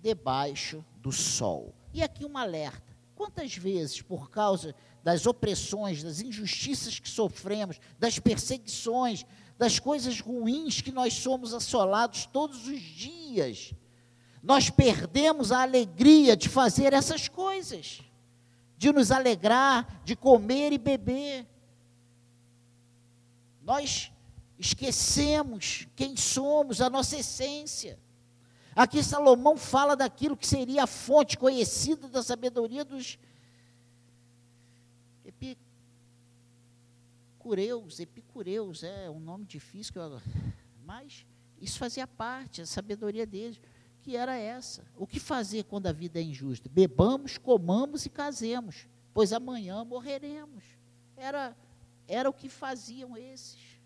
debaixo 0.00 0.84
do 0.96 1.12
sol. 1.12 1.72
E 1.94 2.02
aqui 2.02 2.24
um 2.24 2.36
alerta: 2.36 2.87
quantas 3.18 3.56
vezes, 3.56 4.00
por 4.00 4.30
causa 4.30 4.76
das 5.02 5.26
opressões, 5.26 6.04
das 6.04 6.20
injustiças 6.20 7.00
que 7.00 7.08
sofremos, 7.08 7.80
das 7.98 8.20
perseguições, 8.20 9.26
das 9.58 9.80
coisas 9.80 10.20
ruins 10.20 10.80
que 10.80 10.92
nós 10.92 11.14
somos 11.14 11.52
assolados 11.52 12.26
todos 12.26 12.68
os 12.68 12.80
dias. 12.80 13.74
Nós 14.40 14.70
perdemos 14.70 15.50
a 15.50 15.62
alegria 15.62 16.36
de 16.36 16.48
fazer 16.48 16.92
essas 16.92 17.26
coisas, 17.26 18.00
de 18.76 18.92
nos 18.92 19.10
alegrar, 19.10 20.00
de 20.04 20.14
comer 20.14 20.72
e 20.72 20.78
beber. 20.78 21.44
Nós 23.62 24.12
esquecemos 24.56 25.88
quem 25.96 26.16
somos, 26.16 26.80
a 26.80 26.88
nossa 26.88 27.16
essência. 27.16 27.98
Aqui 28.78 29.02
Salomão 29.02 29.56
fala 29.56 29.96
daquilo 29.96 30.36
que 30.36 30.46
seria 30.46 30.84
a 30.84 30.86
fonte 30.86 31.36
conhecida 31.36 32.06
da 32.06 32.22
sabedoria 32.22 32.84
dos 32.84 33.18
epicureus, 37.40 37.98
epicureus, 37.98 38.84
é 38.84 39.10
um 39.10 39.18
nome 39.18 39.46
difícil, 39.46 40.00
eu, 40.00 40.22
mas 40.84 41.26
isso 41.60 41.76
fazia 41.76 42.06
parte, 42.06 42.62
a 42.62 42.66
sabedoria 42.66 43.26
deles, 43.26 43.60
que 44.00 44.16
era 44.16 44.36
essa. 44.36 44.84
O 44.96 45.08
que 45.08 45.18
fazer 45.18 45.64
quando 45.64 45.88
a 45.88 45.92
vida 45.92 46.20
é 46.20 46.22
injusta? 46.22 46.68
Bebamos, 46.68 47.36
comamos 47.36 48.06
e 48.06 48.08
casemos, 48.08 48.86
pois 49.12 49.32
amanhã 49.32 49.84
morreremos. 49.84 50.62
Era, 51.16 51.56
era 52.06 52.30
o 52.30 52.32
que 52.32 52.48
faziam 52.48 53.16
esses. 53.16 53.77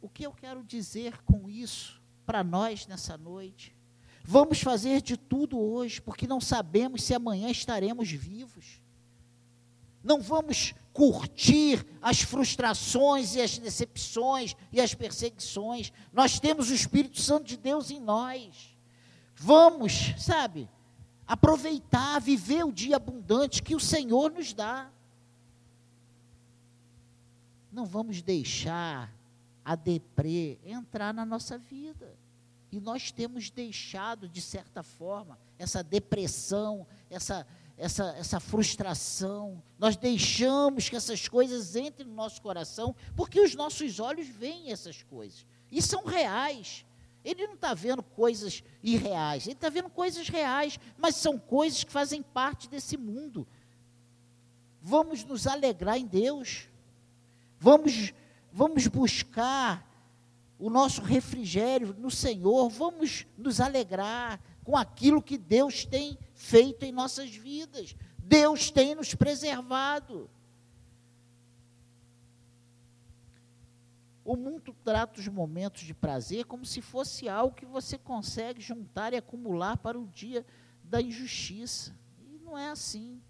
O 0.00 0.08
que 0.08 0.24
eu 0.24 0.32
quero 0.32 0.64
dizer 0.64 1.22
com 1.24 1.48
isso 1.50 2.00
para 2.24 2.42
nós 2.42 2.86
nessa 2.86 3.18
noite? 3.18 3.74
Vamos 4.24 4.60
fazer 4.60 5.02
de 5.02 5.16
tudo 5.16 5.58
hoje, 5.58 6.00
porque 6.00 6.26
não 6.26 6.40
sabemos 6.40 7.02
se 7.02 7.14
amanhã 7.14 7.50
estaremos 7.50 8.10
vivos. 8.10 8.80
Não 10.02 10.20
vamos 10.20 10.74
curtir 10.92 11.86
as 12.00 12.22
frustrações 12.22 13.34
e 13.34 13.40
as 13.40 13.58
decepções 13.58 14.56
e 14.72 14.80
as 14.80 14.94
perseguições. 14.94 15.92
Nós 16.12 16.40
temos 16.40 16.70
o 16.70 16.74
Espírito 16.74 17.20
Santo 17.20 17.46
de 17.46 17.56
Deus 17.56 17.90
em 17.90 18.00
nós. 18.00 18.76
Vamos, 19.34 20.14
sabe, 20.18 20.68
aproveitar, 21.26 22.20
viver 22.20 22.64
o 22.64 22.72
dia 22.72 22.96
abundante 22.96 23.62
que 23.62 23.74
o 23.74 23.80
Senhor 23.80 24.30
nos 24.30 24.54
dá. 24.54 24.90
Não 27.70 27.84
vamos 27.84 28.22
deixar 28.22 29.12
a 29.64 29.74
deprê 29.74 30.58
entrar 30.64 31.12
na 31.12 31.24
nossa 31.24 31.58
vida. 31.58 32.16
E 32.72 32.80
nós 32.80 33.10
temos 33.10 33.50
deixado, 33.50 34.28
de 34.28 34.40
certa 34.40 34.82
forma, 34.82 35.38
essa 35.58 35.82
depressão, 35.82 36.86
essa, 37.08 37.46
essa, 37.76 38.14
essa 38.16 38.38
frustração, 38.38 39.62
nós 39.78 39.96
deixamos 39.96 40.88
que 40.88 40.94
essas 40.94 41.26
coisas 41.26 41.74
entrem 41.74 42.06
no 42.06 42.14
nosso 42.14 42.40
coração, 42.40 42.94
porque 43.16 43.40
os 43.40 43.54
nossos 43.54 43.98
olhos 43.98 44.28
veem 44.28 44.70
essas 44.70 45.02
coisas, 45.02 45.44
e 45.70 45.82
são 45.82 46.04
reais. 46.04 46.84
Ele 47.24 47.46
não 47.46 47.54
está 47.54 47.74
vendo 47.74 48.02
coisas 48.02 48.62
irreais, 48.82 49.46
ele 49.46 49.54
está 49.54 49.68
vendo 49.68 49.90
coisas 49.90 50.28
reais, 50.28 50.78
mas 50.96 51.16
são 51.16 51.38
coisas 51.38 51.82
que 51.84 51.92
fazem 51.92 52.22
parte 52.22 52.68
desse 52.68 52.96
mundo. 52.96 53.46
Vamos 54.80 55.24
nos 55.24 55.46
alegrar 55.46 55.98
em 55.98 56.06
Deus, 56.06 56.68
vamos, 57.58 58.14
vamos 58.52 58.86
buscar 58.86 59.86
o 60.58 60.68
nosso 60.68 61.02
refrigério 61.02 61.94
no 61.98 62.10
Senhor, 62.10 62.68
vamos 62.68 63.26
nos 63.36 63.60
alegrar 63.60 64.40
com 64.62 64.76
aquilo 64.76 65.22
que 65.22 65.38
Deus 65.38 65.84
tem 65.84 66.18
feito 66.34 66.84
em 66.84 66.92
nossas 66.92 67.30
vidas, 67.30 67.96
Deus 68.18 68.70
tem 68.70 68.94
nos 68.94 69.14
preservado. 69.14 70.28
O 74.22 74.36
mundo 74.36 74.76
trata 74.84 75.18
os 75.18 75.26
momentos 75.26 75.82
de 75.82 75.94
prazer 75.94 76.44
como 76.44 76.64
se 76.64 76.80
fosse 76.80 77.28
algo 77.28 77.56
que 77.56 77.66
você 77.66 77.98
consegue 77.98 78.60
juntar 78.60 79.12
e 79.12 79.16
acumular 79.16 79.78
para 79.78 79.98
o 79.98 80.06
dia 80.06 80.46
da 80.84 81.00
injustiça. 81.00 81.92
E 82.20 82.38
não 82.38 82.56
é 82.56 82.70
assim. 82.70 83.20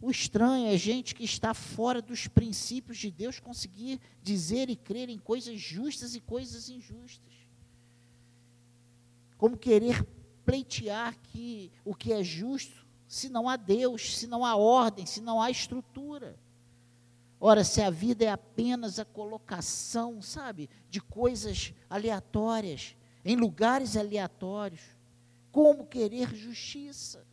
O 0.00 0.10
estranho 0.10 0.66
é 0.68 0.78
gente 0.78 1.14
que 1.14 1.24
está 1.24 1.52
fora 1.52 2.00
dos 2.00 2.26
princípios 2.26 2.96
de 2.96 3.10
Deus 3.10 3.38
conseguir 3.38 4.00
dizer 4.22 4.70
e 4.70 4.76
crer 4.76 5.10
em 5.10 5.18
coisas 5.18 5.60
justas 5.60 6.14
e 6.14 6.20
coisas 6.20 6.70
injustas. 6.70 7.34
Como 9.36 9.58
querer 9.58 10.02
pleitear 10.44 11.18
que 11.18 11.70
o 11.84 11.94
que 11.94 12.12
é 12.12 12.22
justo, 12.22 12.86
se 13.06 13.28
não 13.28 13.48
há 13.48 13.56
Deus, 13.56 14.16
se 14.16 14.26
não 14.26 14.44
há 14.44 14.56
ordem, 14.56 15.04
se 15.04 15.20
não 15.20 15.40
há 15.40 15.50
estrutura. 15.50 16.38
Ora, 17.38 17.62
se 17.62 17.82
a 17.82 17.90
vida 17.90 18.24
é 18.24 18.28
apenas 18.28 18.98
a 18.98 19.04
colocação, 19.04 20.22
sabe, 20.22 20.70
de 20.88 21.00
coisas 21.00 21.74
aleatórias, 21.90 22.96
em 23.24 23.36
lugares 23.36 23.96
aleatórios, 23.96 24.80
como 25.52 25.86
querer 25.86 26.34
justiça? 26.34 27.26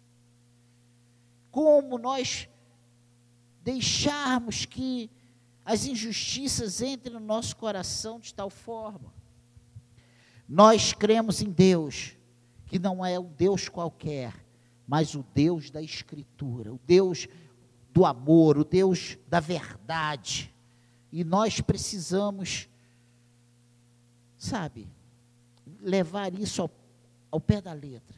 Como 1.51 1.97
nós 1.97 2.50
deixarmos 3.67 4.63
que 4.63 5.12
as 5.65 5.86
injustiças 5.86 6.81
entrem 6.81 7.15
no 7.15 7.19
nosso 7.19 7.53
coração 7.57 8.17
de 8.17 8.33
tal 8.33 8.50
forma? 8.50 9.13
Nós 10.47 10.93
cremos 10.93 11.41
em 11.41 11.51
Deus, 11.51 12.15
que 12.65 12.79
não 12.79 13.05
é 13.05 13.19
um 13.19 13.29
Deus 13.33 13.67
qualquer, 13.67 14.33
mas 14.88 15.15
o 15.15 15.25
Deus 15.33 15.69
da 15.69 15.81
Escritura, 15.81 16.74
o 16.74 16.79
Deus 16.88 17.27
do 17.91 18.05
amor, 18.05 18.57
o 18.57 18.63
Deus 18.63 19.17
da 19.27 19.41
verdade. 19.41 20.53
E 21.12 21.25
nós 21.25 21.59
precisamos, 21.59 22.69
sabe, 24.38 24.88
levar 25.81 26.33
isso 26.33 26.62
ao, 26.62 26.71
ao 27.29 27.41
pé 27.41 27.59
da 27.59 27.74
letra. 27.74 28.15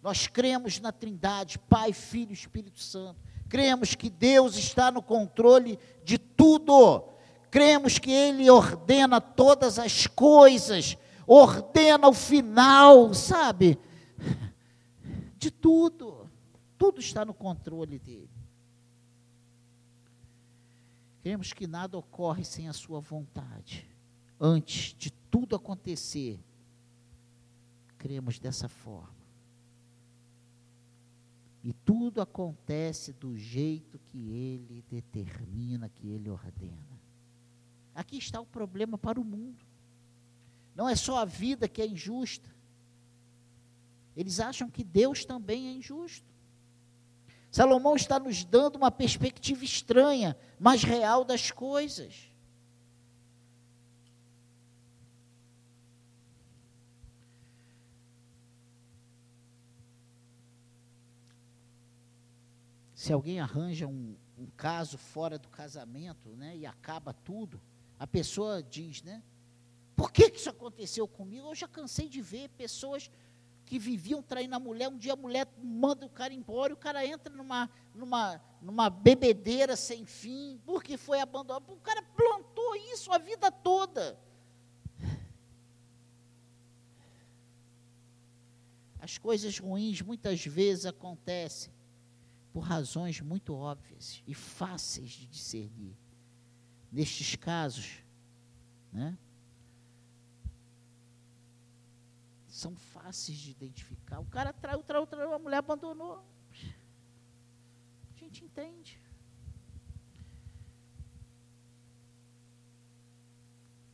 Nós 0.00 0.28
cremos 0.28 0.78
na 0.78 0.92
Trindade, 0.92 1.58
Pai, 1.58 1.92
Filho 1.92 2.30
e 2.30 2.34
Espírito 2.34 2.78
Santo. 2.78 3.18
Cremos 3.48 3.94
que 3.94 4.10
Deus 4.10 4.56
está 4.56 4.90
no 4.90 5.02
controle 5.02 5.78
de 6.04 6.18
tudo. 6.18 7.04
Cremos 7.50 7.98
que 7.98 8.10
Ele 8.10 8.50
ordena 8.50 9.20
todas 9.20 9.78
as 9.78 10.06
coisas, 10.06 10.96
ordena 11.26 12.08
o 12.08 12.12
final, 12.12 13.14
sabe? 13.14 13.78
De 15.38 15.50
tudo. 15.50 16.28
Tudo 16.76 17.00
está 17.00 17.24
no 17.24 17.32
controle 17.32 17.98
dele. 17.98 18.30
Cremos 21.22 21.52
que 21.52 21.66
nada 21.66 21.98
ocorre 21.98 22.44
sem 22.44 22.68
a 22.68 22.72
sua 22.72 23.00
vontade. 23.00 23.86
Antes 24.40 24.94
de 24.96 25.10
tudo 25.10 25.56
acontecer, 25.56 26.38
cremos 27.98 28.38
dessa 28.38 28.68
forma. 28.68 29.17
E 31.62 31.72
tudo 31.72 32.20
acontece 32.20 33.12
do 33.12 33.36
jeito 33.36 33.98
que 33.98 34.30
ele 34.30 34.84
determina, 34.88 35.88
que 35.88 36.08
ele 36.08 36.30
ordena. 36.30 37.00
Aqui 37.94 38.16
está 38.16 38.40
o 38.40 38.46
problema 38.46 38.96
para 38.96 39.20
o 39.20 39.24
mundo. 39.24 39.66
Não 40.74 40.88
é 40.88 40.94
só 40.94 41.18
a 41.18 41.24
vida 41.24 41.68
que 41.68 41.82
é 41.82 41.86
injusta. 41.86 42.48
Eles 44.16 44.38
acham 44.38 44.70
que 44.70 44.84
Deus 44.84 45.24
também 45.24 45.68
é 45.68 45.72
injusto. 45.72 46.32
Salomão 47.50 47.96
está 47.96 48.20
nos 48.20 48.44
dando 48.44 48.76
uma 48.76 48.90
perspectiva 48.90 49.64
estranha, 49.64 50.36
mas 50.60 50.82
real 50.82 51.24
das 51.24 51.50
coisas. 51.50 52.27
Se 62.98 63.12
alguém 63.12 63.38
arranja 63.38 63.86
um, 63.86 64.16
um 64.36 64.46
caso 64.56 64.98
fora 64.98 65.38
do 65.38 65.48
casamento, 65.48 66.30
né, 66.30 66.56
e 66.56 66.66
acaba 66.66 67.14
tudo, 67.14 67.60
a 67.96 68.08
pessoa 68.08 68.60
diz, 68.60 69.04
né? 69.04 69.22
Por 69.94 70.10
que, 70.10 70.28
que 70.28 70.40
isso 70.40 70.50
aconteceu 70.50 71.06
comigo? 71.06 71.46
Eu 71.46 71.54
já 71.54 71.68
cansei 71.68 72.08
de 72.08 72.20
ver 72.20 72.48
pessoas 72.48 73.08
que 73.64 73.78
viviam 73.78 74.20
traindo 74.20 74.56
a 74.56 74.58
mulher, 74.58 74.88
um 74.88 74.98
dia 74.98 75.12
a 75.12 75.16
mulher 75.16 75.46
manda 75.62 76.04
o 76.04 76.10
cara 76.10 76.34
embora, 76.34 76.72
e 76.72 76.74
o 76.74 76.76
cara 76.76 77.06
entra 77.06 77.32
numa, 77.32 77.70
numa, 77.94 78.40
numa 78.60 78.90
bebedeira 78.90 79.76
sem 79.76 80.04
fim, 80.04 80.60
porque 80.66 80.96
foi 80.96 81.20
abandonado. 81.20 81.72
O 81.72 81.76
cara 81.76 82.02
plantou 82.02 82.74
isso 82.92 83.12
a 83.12 83.18
vida 83.18 83.48
toda. 83.52 84.18
As 88.98 89.16
coisas 89.18 89.56
ruins 89.56 90.02
muitas 90.02 90.44
vezes 90.44 90.84
acontecem 90.84 91.77
por 92.58 92.64
razões 92.64 93.20
muito 93.20 93.54
óbvias 93.54 94.20
e 94.26 94.34
fáceis 94.34 95.10
de 95.10 95.28
discernir. 95.28 95.96
Nestes 96.90 97.36
casos, 97.36 98.02
né? 98.92 99.16
são 102.48 102.74
fáceis 102.74 103.38
de 103.38 103.52
identificar. 103.52 104.18
O 104.18 104.24
cara 104.24 104.52
traiu, 104.52 104.82
traiu, 104.82 105.06
traiu, 105.06 105.32
a 105.34 105.38
mulher 105.38 105.58
abandonou. 105.58 106.24
A 106.52 108.18
gente 108.18 108.44
entende. 108.44 109.00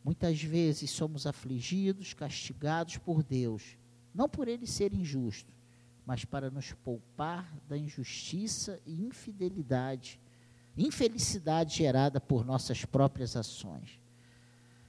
Muitas 0.03 0.43
vezes 0.43 0.91
somos 0.91 1.27
afligidos, 1.27 2.15
castigados 2.15 2.97
por 2.97 3.23
Deus, 3.23 3.77
não 4.15 4.27
por 4.27 4.49
Ele 4.49 4.67
ser 4.67 4.95
injusto, 4.95 5.54
mas 6.07 6.25
para 6.25 6.51
nos 6.51 6.73
poupar 6.73 7.53
da 7.69 7.77
injustiça 7.77 8.81
e 8.85 9.05
infidelidade, 9.05 10.21
infelicidade 10.77 11.77
gerada 11.77 12.21
por 12.21 12.45
nossas 12.45 12.85
próprias 12.85 13.37
ações. 13.37 14.01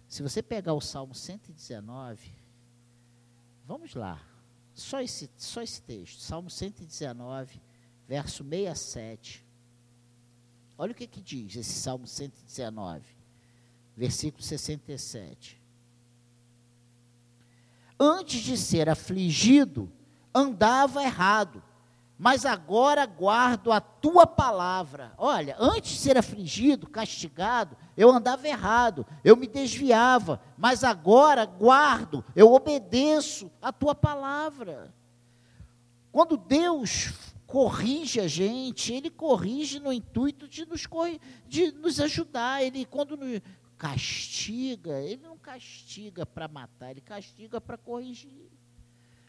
Se 0.08 0.22
você 0.22 0.42
pegar 0.42 0.74
o 0.74 0.82
Salmo 0.82 1.14
119, 1.14 2.46
Vamos 3.68 3.96
lá. 3.96 4.22
Só 4.74 5.02
esse, 5.02 5.30
só 5.38 5.62
esse 5.62 5.82
texto, 5.82 6.20
Salmo 6.20 6.50
119, 6.50 7.62
verso 8.08 8.44
67. 8.44 9.44
Olha 10.78 10.92
o 10.92 10.96
que, 10.96 11.08
que 11.08 11.22
diz 11.22 11.56
esse 11.56 11.74
Salmo 11.74 12.06
119, 12.06 13.04
versículo 13.96 14.44
67. 14.44 15.60
Antes 17.98 18.42
de 18.42 18.58
ser 18.58 18.90
afligido, 18.90 19.92
andava 20.36 21.02
errado, 21.02 21.64
mas 22.18 22.46
agora 22.46 23.06
guardo 23.06 23.72
a 23.72 23.80
tua 23.80 24.28
palavra. 24.28 25.14
Olha, 25.18 25.56
antes 25.58 25.94
de 25.94 25.98
ser 26.00 26.18
afligido, 26.18 26.88
castigado, 26.88 27.78
eu 27.96 28.10
andava 28.12 28.46
errado, 28.46 29.06
eu 29.24 29.38
me 29.38 29.48
desviava, 29.48 30.42
mas 30.58 30.84
agora 30.84 31.46
guardo, 31.46 32.24
eu 32.36 32.54
obedeço 32.54 33.50
a 33.62 33.72
tua 33.72 33.96
palavra. 33.96 34.94
Quando 36.12 36.38
Deus 36.38 37.14
corrige 37.46 38.20
a 38.20 38.28
gente, 38.28 38.94
Ele 38.94 39.10
corrige 39.10 39.80
no 39.80 39.92
intuito 39.92 40.48
de 40.48 40.66
nos, 40.66 40.88
de 41.48 41.72
nos 41.72 42.00
ajudar. 42.00 42.64
Ele, 42.64 42.86
quando 42.86 43.18
nos 43.18 43.42
castiga, 43.78 45.00
Ele 45.02 45.22
não 45.22 45.38
castiga 45.38 46.26
para 46.26 46.48
matar, 46.48 46.92
Ele 46.92 47.02
castiga 47.02 47.60
para 47.60 47.78
corrigir. 47.78 48.50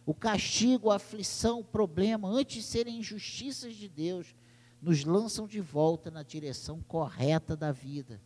O 0.06 0.14
castigo, 0.14 0.90
a 0.90 0.96
aflição, 0.96 1.58
o 1.58 1.64
problema, 1.64 2.28
antes 2.28 2.58
de 2.58 2.62
serem 2.62 3.00
injustiças 3.00 3.74
de 3.74 3.88
Deus, 3.88 4.36
nos 4.80 5.04
lançam 5.04 5.48
de 5.48 5.60
volta 5.60 6.12
na 6.12 6.22
direção 6.22 6.80
correta 6.80 7.56
da 7.56 7.72
vida. 7.72 8.22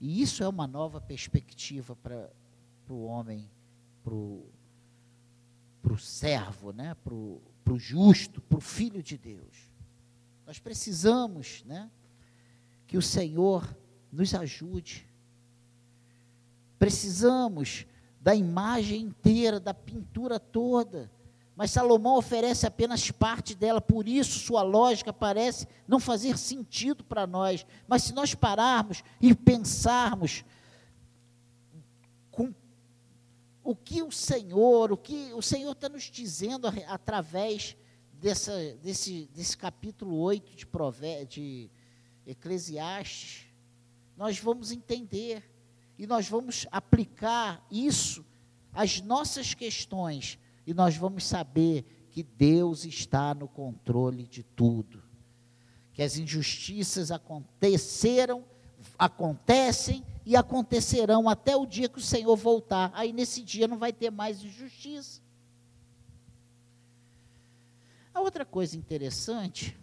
E 0.00 0.22
isso 0.22 0.42
é 0.42 0.48
uma 0.48 0.66
nova 0.66 1.02
perspectiva 1.02 1.94
para 1.94 2.30
o 2.88 3.04
homem, 3.04 3.50
para 4.02 4.14
o 4.14 5.98
servo, 5.98 6.72
né? 6.72 6.96
para 7.04 7.12
o 7.14 7.78
justo, 7.78 8.40
para 8.40 8.56
o 8.56 8.60
filho 8.60 9.02
de 9.02 9.18
Deus. 9.18 9.70
Nós 10.46 10.58
precisamos 10.58 11.62
né? 11.66 11.90
que 12.86 12.96
o 12.96 13.02
Senhor 13.02 13.68
nos 14.10 14.34
ajude. 14.34 15.06
Precisamos 16.78 17.86
da 18.24 18.34
imagem 18.34 19.02
inteira, 19.02 19.60
da 19.60 19.74
pintura 19.74 20.40
toda. 20.40 21.12
Mas 21.54 21.72
Salomão 21.72 22.16
oferece 22.16 22.66
apenas 22.66 23.10
parte 23.10 23.54
dela, 23.54 23.82
por 23.82 24.08
isso 24.08 24.38
sua 24.38 24.62
lógica 24.62 25.12
parece 25.12 25.68
não 25.86 26.00
fazer 26.00 26.38
sentido 26.38 27.04
para 27.04 27.26
nós. 27.26 27.66
Mas 27.86 28.04
se 28.04 28.14
nós 28.14 28.34
pararmos 28.34 29.04
e 29.20 29.34
pensarmos 29.34 30.42
com 32.30 32.54
o 33.62 33.76
que 33.76 34.02
o 34.02 34.10
Senhor, 34.10 34.90
o 34.90 34.96
que 34.96 35.30
o 35.34 35.42
Senhor 35.42 35.72
está 35.72 35.90
nos 35.90 36.04
dizendo 36.04 36.66
através 36.88 37.76
dessa, 38.14 38.74
desse, 38.76 39.28
desse 39.34 39.54
capítulo 39.54 40.16
8 40.16 40.56
de, 40.56 40.66
Prové 40.66 41.26
de 41.26 41.70
Eclesiastes, 42.26 43.44
nós 44.16 44.38
vamos 44.38 44.72
entender 44.72 45.44
e 45.98 46.06
nós 46.06 46.28
vamos 46.28 46.66
aplicar 46.70 47.64
isso 47.70 48.24
às 48.72 49.00
nossas 49.00 49.54
questões 49.54 50.38
e 50.66 50.74
nós 50.74 50.96
vamos 50.96 51.24
saber 51.24 51.84
que 52.10 52.22
Deus 52.22 52.84
está 52.84 53.34
no 53.34 53.48
controle 53.48 54.24
de 54.24 54.42
tudo. 54.42 55.02
Que 55.92 56.02
as 56.02 56.16
injustiças 56.16 57.10
aconteceram, 57.10 58.44
acontecem 58.98 60.04
e 60.26 60.36
acontecerão 60.36 61.28
até 61.28 61.56
o 61.56 61.66
dia 61.66 61.88
que 61.88 61.98
o 61.98 62.02
Senhor 62.02 62.36
voltar. 62.36 62.90
Aí 62.94 63.12
nesse 63.12 63.42
dia 63.42 63.68
não 63.68 63.78
vai 63.78 63.92
ter 63.92 64.10
mais 64.10 64.42
injustiça. 64.42 65.20
A 68.12 68.20
outra 68.20 68.44
coisa 68.44 68.76
interessante 68.76 69.76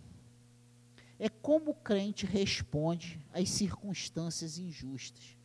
é 1.20 1.30
como 1.30 1.72
o 1.72 1.76
crente 1.76 2.26
responde 2.26 3.20
às 3.34 3.50
circunstâncias 3.50 4.58
injustas. 4.58 5.41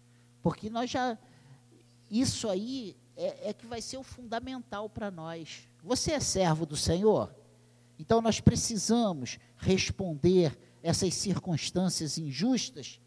Porque 0.46 0.70
nós 0.70 0.88
já. 0.88 1.18
Isso 2.09 2.48
aí 2.48 2.96
é, 3.16 3.50
é 3.50 3.52
que 3.52 3.66
vai 3.66 3.82
ser 3.82 3.96
o 3.96 4.04
fundamental 4.04 4.88
para 4.88 5.11
nós. 5.11 5.68
Você 5.82 6.12
é 6.12 6.20
servo 6.20 6.64
do 6.64 6.76
Senhor? 6.76 7.35
Então 7.98 8.20
nós 8.20 8.38
precisamos 8.38 9.40
responder 9.56 10.56
essas 10.85 11.12
circunstâncias 11.14 12.16
injustas 12.16 13.00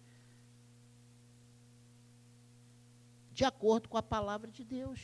de 3.33 3.45
acordo 3.45 3.87
com 3.87 3.95
a 3.95 4.03
palavra 4.03 4.51
de 4.51 4.65
Deus. 4.65 4.99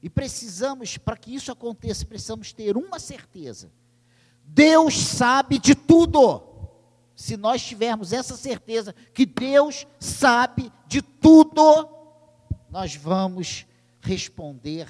E 0.00 0.08
precisamos, 0.08 0.96
para 0.96 1.16
que 1.16 1.34
isso 1.34 1.50
aconteça, 1.50 2.06
precisamos 2.06 2.52
ter 2.52 2.76
uma 2.76 3.00
certeza: 3.00 3.68
Deus 4.44 4.96
sabe 4.96 5.58
de 5.58 5.74
tudo. 5.74 6.51
Se 7.22 7.36
nós 7.36 7.62
tivermos 7.62 8.12
essa 8.12 8.36
certeza 8.36 8.92
que 9.14 9.24
Deus 9.24 9.86
sabe 10.00 10.72
de 10.88 11.00
tudo, 11.00 11.88
nós 12.68 12.96
vamos 12.96 13.64
responder 14.00 14.88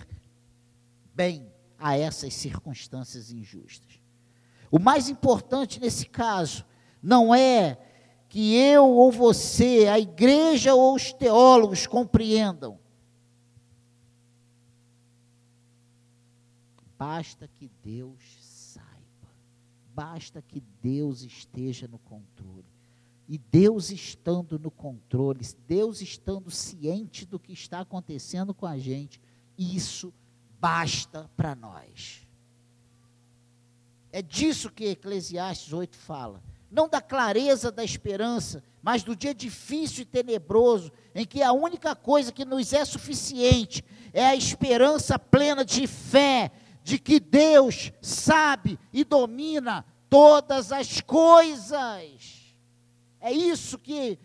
bem 1.14 1.52
a 1.78 1.94
essas 1.94 2.32
circunstâncias 2.32 3.30
injustas. 3.30 4.00
O 4.70 4.78
mais 4.78 5.10
importante 5.10 5.78
nesse 5.78 6.06
caso 6.06 6.64
não 7.02 7.34
é 7.34 7.76
que 8.30 8.54
eu 8.56 8.86
ou 8.88 9.12
você, 9.12 9.86
a 9.88 10.00
igreja 10.00 10.74
ou 10.74 10.94
os 10.94 11.12
teólogos 11.12 11.86
compreendam. 11.86 12.80
Basta 16.96 17.46
que 17.46 17.70
Deus 17.84 18.22
basta 19.94 20.42
que 20.42 20.60
Deus 20.82 21.22
esteja 21.22 21.88
no 21.88 21.98
controle. 21.98 22.64
E 23.28 23.38
Deus 23.38 23.90
estando 23.90 24.58
no 24.58 24.70
controle, 24.70 25.40
Deus 25.66 26.02
estando 26.02 26.50
ciente 26.50 27.24
do 27.24 27.38
que 27.38 27.52
está 27.52 27.80
acontecendo 27.80 28.52
com 28.52 28.66
a 28.66 28.78
gente, 28.78 29.20
isso 29.56 30.12
basta 30.60 31.30
para 31.36 31.54
nós. 31.54 32.26
É 34.10 34.20
disso 34.20 34.70
que 34.70 34.90
Eclesiastes 34.90 35.72
8 35.72 35.96
fala. 35.96 36.42
Não 36.70 36.88
da 36.88 37.00
clareza 37.00 37.70
da 37.70 37.84
esperança, 37.84 38.62
mas 38.82 39.02
do 39.02 39.14
dia 39.14 39.34
difícil 39.34 40.02
e 40.02 40.06
tenebroso, 40.06 40.92
em 41.14 41.24
que 41.24 41.42
a 41.42 41.52
única 41.52 41.94
coisa 41.94 42.32
que 42.32 42.44
nos 42.44 42.72
é 42.72 42.84
suficiente 42.84 43.84
é 44.12 44.26
a 44.26 44.36
esperança 44.36 45.18
plena 45.18 45.64
de 45.64 45.86
fé, 45.86 46.50
de 46.82 46.98
que 46.98 47.20
Deus 47.20 47.92
sabe 48.00 48.78
e 48.92 49.04
domina 49.04 49.84
todas 50.08 50.72
as 50.72 51.00
coisas. 51.00 52.54
É 53.20 53.32
isso 53.32 53.78
que 53.78 54.18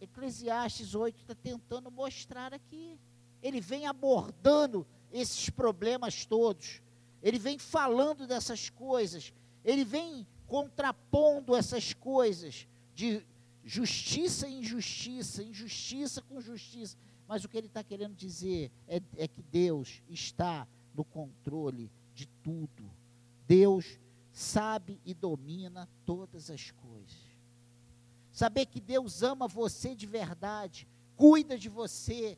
Eclesiastes 0.00 0.94
8 0.94 1.20
está 1.20 1.34
tentando 1.34 1.90
mostrar 1.90 2.54
aqui. 2.54 2.98
Ele 3.42 3.60
vem 3.60 3.86
abordando 3.86 4.86
esses 5.12 5.50
problemas 5.50 6.24
todos. 6.24 6.80
Ele 7.22 7.38
vem 7.38 7.58
falando 7.58 8.26
dessas 8.26 8.70
coisas. 8.70 9.32
Ele 9.64 9.84
vem 9.84 10.26
contrapondo 10.46 11.54
essas 11.54 11.92
coisas 11.92 12.66
de 12.94 13.22
justiça 13.64 14.48
e 14.48 14.60
injustiça, 14.60 15.42
injustiça 15.42 16.22
com 16.22 16.40
justiça. 16.40 16.96
Mas 17.26 17.44
o 17.44 17.48
que 17.48 17.58
ele 17.58 17.66
está 17.66 17.84
querendo 17.84 18.14
dizer 18.14 18.70
é, 18.86 19.02
é 19.16 19.28
que 19.28 19.42
Deus 19.42 20.02
está 20.08 20.66
no 20.98 21.04
controle 21.04 21.92
de 22.12 22.26
tudo. 22.42 22.90
Deus 23.46 24.00
sabe 24.32 25.00
e 25.06 25.14
domina 25.14 25.88
todas 26.04 26.50
as 26.50 26.72
coisas. 26.72 27.16
Saber 28.32 28.66
que 28.66 28.80
Deus 28.80 29.22
ama 29.22 29.46
você 29.46 29.94
de 29.94 30.06
verdade, 30.06 30.88
cuida 31.16 31.56
de 31.56 31.68
você 31.68 32.36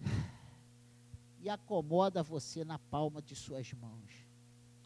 e 1.42 1.50
acomoda 1.50 2.22
você 2.22 2.64
na 2.64 2.78
palma 2.78 3.20
de 3.20 3.36
suas 3.36 3.70
mãos. 3.74 4.26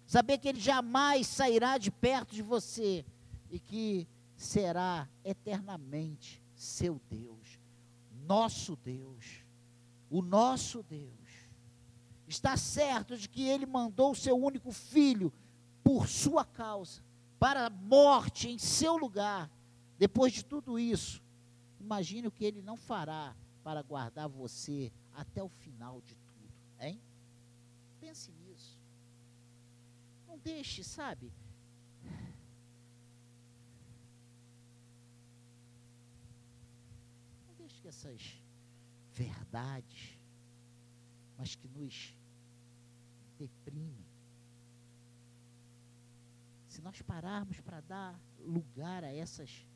Saber 0.07 0.39
que 0.39 0.49
Ele 0.49 0.61
jamais 0.61 1.29
sairá 1.29 1.79
de 1.79 1.93
perto 1.93 2.35
de 2.35 2.43
você 2.43 3.05
e 3.49 3.61
que 3.61 4.09
será 4.37 5.09
eternamente 5.25 6.43
seu 6.57 7.01
Deus, 7.09 7.61
nosso 8.27 8.77
Deus, 8.77 9.45
o 10.11 10.21
nosso 10.21 10.83
Deus. 10.83 11.24
Está 12.27 12.57
certo 12.57 13.17
de 13.17 13.29
que 13.29 13.47
Ele 13.47 13.67
mandou 13.67 14.13
o 14.13 14.17
seu 14.17 14.37
único 14.37 14.73
filho 14.73 15.33
por 15.83 16.09
sua 16.09 16.45
causa, 16.45 17.03
para 17.39 17.67
a 17.67 17.71
morte 17.71 18.49
em 18.49 18.59
seu 18.59 18.97
lugar 18.97 19.51
depois 19.99 20.33
de 20.33 20.45
tudo 20.45 20.79
isso, 20.79 21.23
imagine 21.79 22.27
o 22.27 22.31
que 22.31 22.45
ele 22.45 22.61
não 22.61 22.77
fará 22.77 23.35
para 23.63 23.83
guardar 23.83 24.29
você 24.29 24.93
até 25.15 25.43
o 25.43 25.49
final 25.49 26.01
de 26.03 26.15
tudo, 26.17 26.53
hein? 26.81 27.01
Pense 28.01 28.33
nisso. 28.33 28.79
Não 30.27 30.37
deixe, 30.39 30.83
sabe? 30.83 31.33
Não 37.47 37.55
deixe 37.57 37.81
que 37.81 37.89
essas 37.89 38.43
verdades, 39.13 40.14
mas 41.37 41.55
que 41.55 41.69
nos 41.69 42.15
deprimem, 43.39 44.07
se 46.69 46.81
nós 46.83 47.01
pararmos 47.03 47.61
para 47.61 47.81
dar 47.81 48.21
lugar 48.41 49.05
a 49.05 49.13
essas 49.13 49.67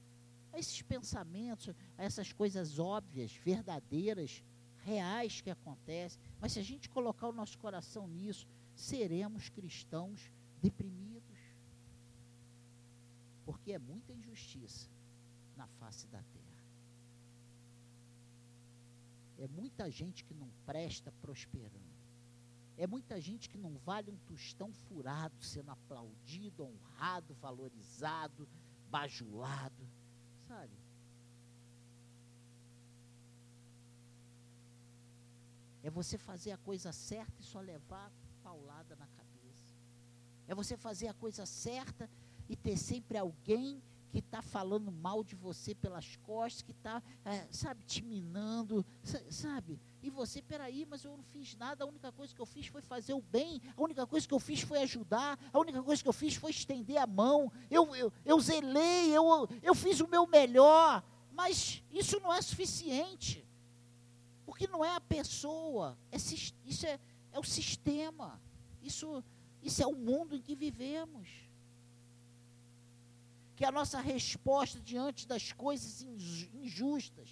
a 0.52 0.58
esses 0.58 0.80
pensamentos, 0.82 1.74
a 1.96 2.02
essas 2.02 2.32
coisas 2.32 2.78
óbvias, 2.78 3.32
verdadeiras, 3.32 4.42
reais 4.84 5.40
que 5.40 5.50
acontecem. 5.50 6.20
Mas 6.40 6.52
se 6.52 6.58
a 6.58 6.62
gente 6.62 6.88
colocar 6.88 7.28
o 7.28 7.32
nosso 7.32 7.58
coração 7.58 8.08
nisso, 8.08 8.46
seremos 8.74 9.48
cristãos 9.48 10.32
deprimidos. 10.62 11.38
Porque 13.44 13.72
é 13.72 13.78
muita 13.78 14.12
injustiça 14.12 14.88
na 15.56 15.66
face 15.66 16.06
da 16.08 16.22
terra. 16.22 16.37
É 19.38 19.46
muita 19.46 19.90
gente 19.90 20.24
que 20.24 20.34
não 20.34 20.50
presta 20.66 21.12
prosperando. 21.20 21.96
É 22.76 22.86
muita 22.86 23.20
gente 23.20 23.48
que 23.48 23.58
não 23.58 23.76
vale 23.78 24.10
um 24.10 24.16
tostão 24.18 24.72
furado, 24.72 25.42
sendo 25.42 25.70
aplaudido, 25.70 26.64
honrado, 26.64 27.34
valorizado, 27.34 28.48
bajulado 28.90 29.98
sabe? 30.48 30.76
É 35.82 35.90
você 35.90 36.16
fazer 36.18 36.52
a 36.52 36.58
coisa 36.58 36.90
certa 36.92 37.40
e 37.40 37.44
só 37.44 37.60
levar 37.60 38.10
paulada 38.42 38.96
na 38.96 39.06
cabeça. 39.06 39.74
É 40.46 40.54
você 40.54 40.76
fazer 40.76 41.08
a 41.08 41.14
coisa 41.14 41.44
certa 41.46 42.10
e 42.48 42.56
ter 42.56 42.76
sempre 42.76 43.18
alguém 43.18 43.82
que 44.10 44.18
está 44.18 44.40
falando 44.40 44.90
mal 44.90 45.22
de 45.22 45.34
você 45.34 45.74
pelas 45.74 46.16
costas, 46.16 46.62
que 46.62 46.72
está, 46.72 47.02
é, 47.24 47.46
sabe, 47.50 47.82
te 47.84 48.02
minando, 48.02 48.84
sabe? 49.30 49.78
E 50.02 50.10
você, 50.10 50.40
peraí, 50.40 50.86
mas 50.88 51.04
eu 51.04 51.16
não 51.16 51.24
fiz 51.24 51.54
nada, 51.56 51.84
a 51.84 51.86
única 51.86 52.10
coisa 52.12 52.34
que 52.34 52.40
eu 52.40 52.46
fiz 52.46 52.66
foi 52.66 52.80
fazer 52.80 53.12
o 53.12 53.20
bem, 53.20 53.60
a 53.76 53.82
única 53.82 54.06
coisa 54.06 54.26
que 54.26 54.34
eu 54.34 54.38
fiz 54.38 54.60
foi 54.60 54.78
ajudar, 54.82 55.38
a 55.52 55.58
única 55.58 55.82
coisa 55.82 56.02
que 56.02 56.08
eu 56.08 56.12
fiz 56.12 56.34
foi 56.34 56.50
estender 56.50 56.96
a 56.96 57.06
mão, 57.06 57.52
eu, 57.70 57.94
eu, 57.94 58.12
eu 58.24 58.40
zelei, 58.40 59.10
eu, 59.10 59.48
eu 59.62 59.74
fiz 59.74 60.00
o 60.00 60.08
meu 60.08 60.26
melhor, 60.26 61.02
mas 61.32 61.82
isso 61.90 62.18
não 62.20 62.32
é 62.32 62.40
suficiente. 62.40 63.46
Porque 64.46 64.66
não 64.66 64.84
é 64.84 64.94
a 64.94 65.00
pessoa, 65.00 65.98
é, 66.10 66.16
isso 66.16 66.86
é, 66.86 66.98
é 67.30 67.38
o 67.38 67.44
sistema, 67.44 68.40
isso, 68.82 69.22
isso 69.62 69.82
é 69.82 69.86
o 69.86 69.94
mundo 69.94 70.34
em 70.34 70.40
que 70.40 70.56
vivemos. 70.56 71.47
Que 73.58 73.64
a 73.64 73.72
nossa 73.72 74.00
resposta 74.00 74.78
diante 74.78 75.26
das 75.26 75.50
coisas 75.50 76.00
injustas 76.54 77.28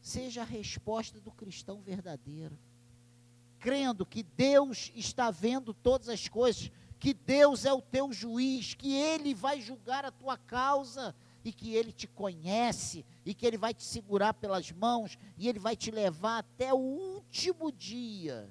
seja 0.00 0.40
a 0.40 0.44
resposta 0.46 1.20
do 1.20 1.30
cristão 1.30 1.82
verdadeiro, 1.82 2.58
crendo 3.58 4.06
que 4.06 4.22
Deus 4.22 4.90
está 4.94 5.30
vendo 5.30 5.74
todas 5.74 6.08
as 6.08 6.28
coisas, 6.28 6.70
que 6.98 7.12
Deus 7.12 7.66
é 7.66 7.74
o 7.74 7.82
teu 7.82 8.10
juiz, 8.10 8.72
que 8.72 8.94
Ele 8.94 9.34
vai 9.34 9.60
julgar 9.60 10.06
a 10.06 10.10
tua 10.10 10.38
causa 10.38 11.14
e 11.44 11.52
que 11.52 11.74
Ele 11.74 11.92
te 11.92 12.08
conhece 12.08 13.04
e 13.22 13.34
que 13.34 13.44
Ele 13.44 13.58
vai 13.58 13.74
te 13.74 13.84
segurar 13.84 14.32
pelas 14.32 14.72
mãos 14.72 15.18
e 15.36 15.46
Ele 15.46 15.58
vai 15.58 15.76
te 15.76 15.90
levar 15.90 16.38
até 16.38 16.72
o 16.72 16.78
último 16.78 17.70
dia. 17.70 18.50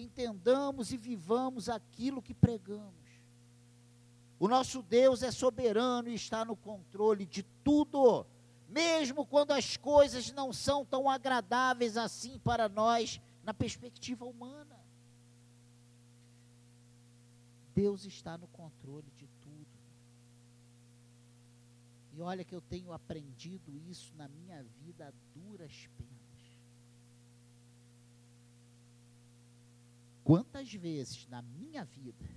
Entendamos 0.00 0.92
e 0.92 0.96
vivamos 0.96 1.68
aquilo 1.68 2.22
que 2.22 2.34
pregamos. 2.34 2.94
O 4.38 4.48
nosso 4.48 4.82
Deus 4.82 5.22
é 5.22 5.30
soberano 5.30 6.08
e 6.08 6.14
está 6.14 6.44
no 6.44 6.56
controle 6.56 7.24
de 7.24 7.42
tudo, 7.64 8.26
mesmo 8.68 9.24
quando 9.24 9.52
as 9.52 9.76
coisas 9.76 10.30
não 10.32 10.52
são 10.52 10.84
tão 10.84 11.08
agradáveis 11.08 11.96
assim 11.96 12.38
para 12.38 12.68
nós 12.68 13.20
na 13.42 13.54
perspectiva 13.54 14.24
humana. 14.26 14.76
Deus 17.74 18.04
está 18.04 18.36
no 18.36 18.46
controle 18.48 19.10
de 19.16 19.26
tudo. 19.40 19.66
E 22.14 22.20
olha 22.22 22.44
que 22.44 22.54
eu 22.54 22.62
tenho 22.62 22.92
aprendido 22.92 23.78
isso 23.90 24.14
na 24.16 24.26
minha 24.28 24.62
vida 24.62 25.08
a 25.08 25.38
duras 25.38 25.88
penas. 25.98 26.15
Quantas 30.26 30.72
vezes 30.74 31.24
na 31.28 31.40
minha 31.40 31.84
vida 31.84 32.28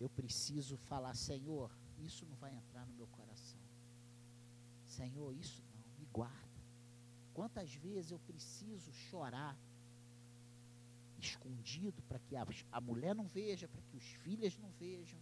eu 0.00 0.08
preciso 0.10 0.76
falar, 0.76 1.14
Senhor, 1.14 1.70
isso 2.00 2.26
não 2.26 2.34
vai 2.38 2.52
entrar 2.56 2.84
no 2.84 2.94
meu 2.94 3.06
coração. 3.06 3.60
Senhor, 4.84 5.32
isso 5.32 5.62
não, 5.72 5.98
me 6.00 6.04
guarda. 6.06 6.60
Quantas 7.32 7.72
vezes 7.74 8.10
eu 8.10 8.18
preciso 8.18 8.92
chorar 8.92 9.56
escondido 11.20 12.02
para 12.08 12.18
que 12.18 12.34
a, 12.34 12.44
a 12.72 12.80
mulher 12.80 13.14
não 13.14 13.28
veja, 13.28 13.68
para 13.68 13.80
que 13.82 13.96
os 13.96 14.08
filhos 14.24 14.58
não 14.58 14.72
vejam. 14.72 15.20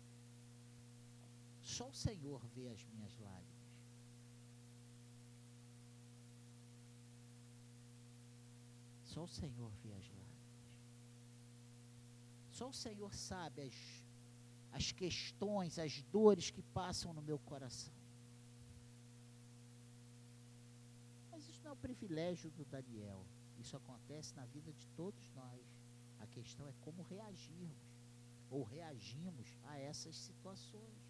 Só 1.60 1.90
o 1.90 1.94
Senhor 1.94 2.40
vê 2.54 2.68
as 2.68 2.82
minhas 2.86 3.14
lágrimas. 3.18 3.60
Só 9.04 9.24
o 9.24 9.28
Senhor 9.28 9.70
vê 9.82 9.92
as 9.92 10.08
lágrimas. 10.08 10.19
Só 12.60 12.68
o 12.68 12.78
Senhor 12.84 13.12
sabe 13.14 13.62
as 13.62 13.76
as 14.78 14.92
questões, 14.92 15.78
as 15.78 15.94
dores 16.16 16.50
que 16.50 16.62
passam 16.62 17.12
no 17.12 17.22
meu 17.22 17.38
coração. 17.38 17.92
Mas 21.30 21.48
isso 21.48 21.62
não 21.64 21.70
é 21.70 21.74
o 21.74 21.76
privilégio 21.76 22.50
do 22.50 22.64
Daniel. 22.64 23.24
Isso 23.58 23.76
acontece 23.76 24.34
na 24.36 24.44
vida 24.44 24.72
de 24.72 24.86
todos 24.88 25.30
nós. 25.40 25.60
A 26.20 26.26
questão 26.26 26.68
é 26.68 26.74
como 26.82 27.02
reagirmos 27.02 27.88
ou 28.50 28.62
reagimos 28.62 29.48
a 29.64 29.78
essas 29.78 30.14
situações. 30.14 31.00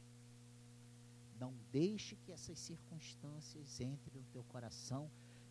Não 1.39 1.53
deixe 1.73 2.15
que 2.17 2.33
essas 2.33 2.59
circunstâncias 2.59 3.81
entrem 3.81 4.23
no 4.23 4.31
teu 4.31 4.45
coração 4.45 5.11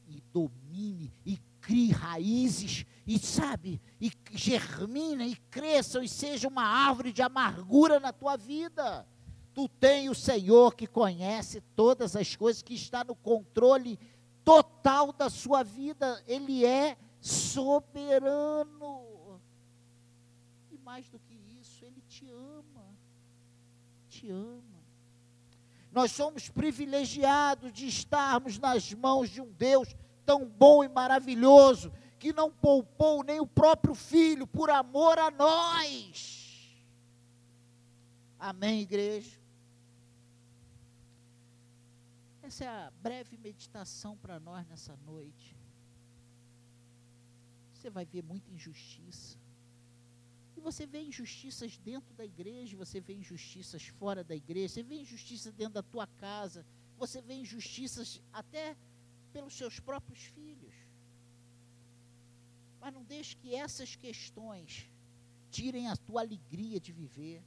e 0.09 0.21
domine 0.33 1.13
e 1.25 1.37
crie 1.61 1.91
raízes 1.91 2.85
e 3.05 3.19
sabe, 3.19 3.81
e 3.99 4.11
germine 4.31 5.31
e 5.31 5.35
cresçam 5.35 6.01
e 6.03 6.07
seja 6.07 6.47
uma 6.47 6.63
árvore 6.63 7.11
de 7.11 7.21
amargura 7.21 7.99
na 7.99 8.13
tua 8.13 8.35
vida. 8.37 9.07
Tu 9.53 9.67
tem 9.67 10.09
o 10.09 10.15
Senhor 10.15 10.75
que 10.75 10.87
conhece 10.87 11.61
todas 11.75 12.15
as 12.15 12.35
coisas, 12.35 12.61
que 12.61 12.73
está 12.73 13.03
no 13.03 13.15
controle 13.15 13.99
total 14.43 15.11
da 15.11 15.29
sua 15.29 15.63
vida. 15.63 16.23
Ele 16.27 16.65
é 16.65 16.97
soberano. 17.19 19.01
E 20.71 20.77
mais 20.77 21.09
do 21.09 21.19
que 21.19 21.33
isso, 21.59 21.83
ele 21.83 22.01
te 22.07 22.29
ama. 22.29 22.95
Te 24.07 24.29
ama. 24.29 24.68
Nós 25.91 26.11
somos 26.11 26.49
privilegiados 26.49 27.73
de 27.73 27.87
estarmos 27.87 28.59
nas 28.59 28.93
mãos 28.93 29.29
de 29.29 29.41
um 29.41 29.51
Deus 29.53 29.95
tão 30.25 30.45
bom 30.45 30.83
e 30.83 30.87
maravilhoso, 30.87 31.91
que 32.19 32.31
não 32.31 32.51
poupou 32.51 33.23
nem 33.23 33.39
o 33.39 33.47
próprio 33.47 33.95
filho 33.95 34.45
por 34.45 34.69
amor 34.69 35.17
a 35.17 35.31
nós. 35.31 36.79
Amém, 38.37 38.81
igreja? 38.81 39.39
Essa 42.43 42.65
é 42.65 42.67
a 42.67 42.91
breve 43.01 43.37
meditação 43.37 44.15
para 44.17 44.39
nós 44.39 44.67
nessa 44.67 44.95
noite. 44.97 45.57
Você 47.73 47.89
vai 47.89 48.05
ver 48.05 48.21
muita 48.21 48.51
injustiça. 48.51 49.38
Você 50.69 50.85
vê 50.85 51.01
injustiças 51.01 51.79
dentro 51.79 52.13
da 52.13 52.23
igreja, 52.23 52.77
você 52.77 52.99
vê 53.01 53.15
injustiças 53.15 53.87
fora 53.87 54.23
da 54.23 54.35
igreja, 54.35 54.75
você 54.75 54.83
vê 54.83 55.01
injustiça 55.01 55.51
dentro 55.51 55.73
da 55.73 55.81
tua 55.81 56.05
casa, 56.05 56.63
você 56.95 57.19
vê 57.21 57.33
injustiças 57.33 58.21
até 58.31 58.77
pelos 59.33 59.57
seus 59.57 59.79
próprios 59.79 60.19
filhos. 60.19 60.75
Mas 62.79 62.93
não 62.93 63.03
deixe 63.03 63.35
que 63.35 63.55
essas 63.55 63.95
questões 63.95 64.85
tirem 65.49 65.87
a 65.87 65.97
tua 65.97 66.21
alegria 66.21 66.79
de 66.79 66.91
viver. 66.91 67.41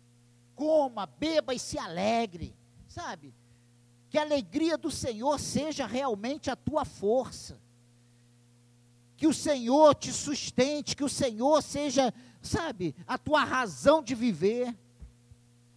Coma, 0.56 1.06
beba 1.06 1.54
e 1.54 1.61
se 1.61 1.78
alegre, 1.78 2.52
sabe? 2.88 3.32
Que 4.11 4.18
a 4.18 4.22
alegria 4.22 4.76
do 4.76 4.90
Senhor 4.90 5.38
seja 5.38 5.87
realmente 5.87 6.50
a 6.50 6.56
tua 6.56 6.85
força. 6.85 7.56
Que 9.16 9.28
o 9.28 9.32
Senhor 9.32 9.94
te 9.94 10.12
sustente, 10.12 10.96
que 10.96 11.04
o 11.04 11.08
Senhor 11.08 11.62
seja 11.62 12.12
sabe, 12.42 12.94
a 13.07 13.16
tua 13.16 13.44
razão 13.44 14.02
de 14.02 14.14
viver. 14.14 14.76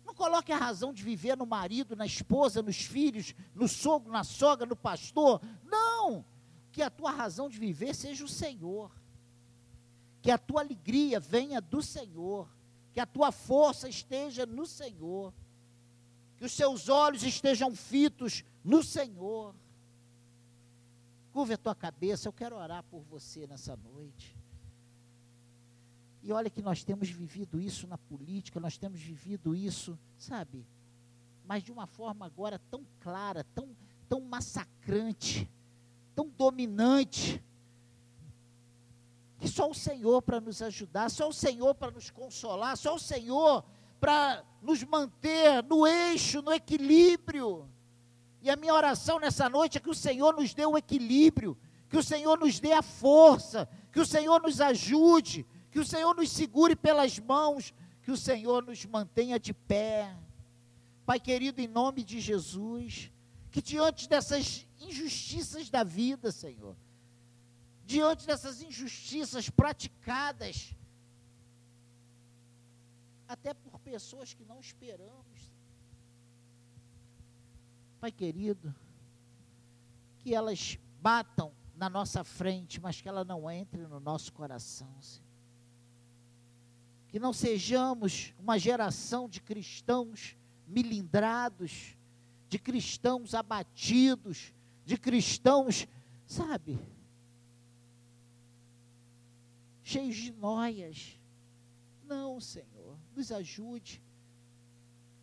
Não 0.06 0.13
coloque 0.13 0.51
a 0.51 0.58
razão 0.58 0.93
de 0.93 1.04
viver 1.04 1.38
no 1.38 1.45
marido, 1.45 1.95
na 1.95 2.06
esposa, 2.06 2.62
nos 2.62 2.78
filhos, 2.78 3.34
no 3.54 3.67
sogro, 3.67 4.12
na 4.12 4.23
sogra, 4.23 4.65
no 4.65 4.75
pastor. 4.75 5.41
Não! 5.63 6.25
Que 6.71 6.82
a 6.82 6.89
tua 6.89 7.12
razão 7.12 7.49
de 7.49 7.58
viver 7.60 7.93
seja 7.93 8.23
o 8.23 8.28
Senhor. 8.30 8.91
Que 10.21 10.32
a 10.32 10.38
tua 10.38 10.62
alegria 10.62 11.19
venha 11.19 11.62
do 11.62 11.82
Senhor. 11.82 12.49
Que 12.91 12.99
a 12.99 13.06
tua 13.06 13.32
força 13.32 13.88
esteja 13.88 14.45
no 14.45 14.65
Senhor. 14.65 15.34
Que 16.38 16.45
os 16.45 16.51
seus 16.51 16.89
olhos 16.89 17.23
estejam 17.23 17.75
fitos 17.75 18.43
no 18.63 18.84
Senhor. 18.84 19.56
Curva 21.32 21.54
a 21.54 21.58
tua 21.58 21.75
cabeça, 21.75 22.28
eu 22.28 22.34
quero 22.34 22.56
orar 22.56 22.84
por 22.84 23.01
você 23.01 23.45
nessa 23.45 23.75
noite. 23.75 24.44
E 26.26 26.34
olha 26.34 26.50
que 26.50 26.64
nós 26.64 26.84
temos 26.84 27.08
vivido 27.08 27.62
isso 27.62 27.86
na 27.86 28.00
política, 28.00 28.60
nós 28.60 28.80
temos 28.80 29.00
vivido 29.00 29.56
isso, 29.56 29.96
sabe? 30.18 30.66
Mas 31.46 31.62
de 31.62 31.72
uma 31.72 31.86
forma 31.86 32.26
agora 32.26 32.60
tão 32.72 32.84
clara, 33.00 33.44
tão, 33.54 33.70
tão 34.10 34.22
massacrante, 34.22 35.48
tão 36.16 36.28
dominante. 36.28 37.40
Que 39.38 39.48
só 39.48 39.70
o 39.70 39.76
Senhor 39.76 40.24
para 40.24 40.42
nos 40.42 40.64
ajudar, 40.64 41.12
só 41.12 41.30
o 41.30 41.34
Senhor 41.34 41.76
para 41.76 41.92
nos 41.92 42.10
consolar, 42.10 42.76
só 42.76 42.96
o 42.96 43.00
Senhor 43.00 43.64
para 44.00 44.44
nos 44.64 44.84
manter 44.84 45.62
no 45.62 45.86
eixo, 45.86 46.42
no 46.42 46.52
equilíbrio. 46.52 47.70
E 48.42 48.50
a 48.50 48.56
minha 48.56 48.74
oração 48.74 49.20
nessa 49.20 49.48
noite 49.48 49.78
é 49.78 49.82
que 49.82 49.92
o 49.92 49.94
Senhor 49.94 50.36
nos 50.36 50.56
dê 50.56 50.66
o 50.66 50.76
equilíbrio, 50.76 51.56
que 51.88 51.98
o 51.98 52.04
Senhor 52.04 52.40
nos 52.40 52.60
dê 52.60 52.74
a 52.74 52.82
força, 52.82 53.70
que 53.92 54.00
o 54.00 54.06
Senhor 54.08 54.42
nos 54.42 54.60
ajude, 54.60 55.46
que 55.76 55.80
o 55.82 55.86
Senhor 55.86 56.16
nos 56.16 56.32
segure 56.32 56.74
pelas 56.74 57.20
mãos, 57.20 57.74
que 58.02 58.10
o 58.10 58.16
Senhor 58.16 58.64
nos 58.64 58.86
mantenha 58.86 59.38
de 59.38 59.54
pé. 59.54 60.18
Pai 61.06 61.20
querido, 61.20 61.60
em 61.60 61.68
nome 61.68 62.02
de 62.02 62.22
Jesus, 62.22 63.12
que 63.52 63.62
diante 63.62 64.08
dessas 64.08 64.66
injustiças 64.80 65.70
da 65.70 65.84
vida, 65.84 66.32
Senhor, 66.32 66.78
diante 67.86 68.26
dessas 68.26 68.62
injustiças 68.62 69.50
praticadas, 69.50 70.74
até 73.28 73.54
por 73.54 73.78
pessoas 73.80 74.34
que 74.34 74.46
não 74.46 74.62
esperamos, 74.62 75.52
Pai 78.00 78.14
querido, 78.14 78.74
que 80.20 80.34
elas 80.34 80.80
batam 81.02 81.52
na 81.76 81.90
nossa 81.90 82.24
frente, 82.24 82.80
mas 82.80 83.02
que 83.02 83.10
ela 83.10 83.26
não 83.26 83.52
entre 83.52 83.86
no 83.86 84.00
nosso 84.00 84.32
coração, 84.32 84.90
Senhor. 85.02 85.25
Que 87.15 87.19
não 87.19 87.32
sejamos 87.32 88.34
uma 88.38 88.60
geração 88.60 89.30
de 89.30 89.39
cristãos 89.39 90.36
milindrados, 90.67 91.95
de 92.49 92.60
cristãos 92.60 93.34
abatidos, 93.34 94.54
de 94.84 94.97
cristãos, 94.97 95.88
sabe, 96.25 96.78
cheios 99.82 100.17
de 100.17 100.34
noias. 100.34 101.17
Não, 102.06 102.41
Senhor, 102.41 102.97
nos 103.15 103.32
ajude. 103.32 104.04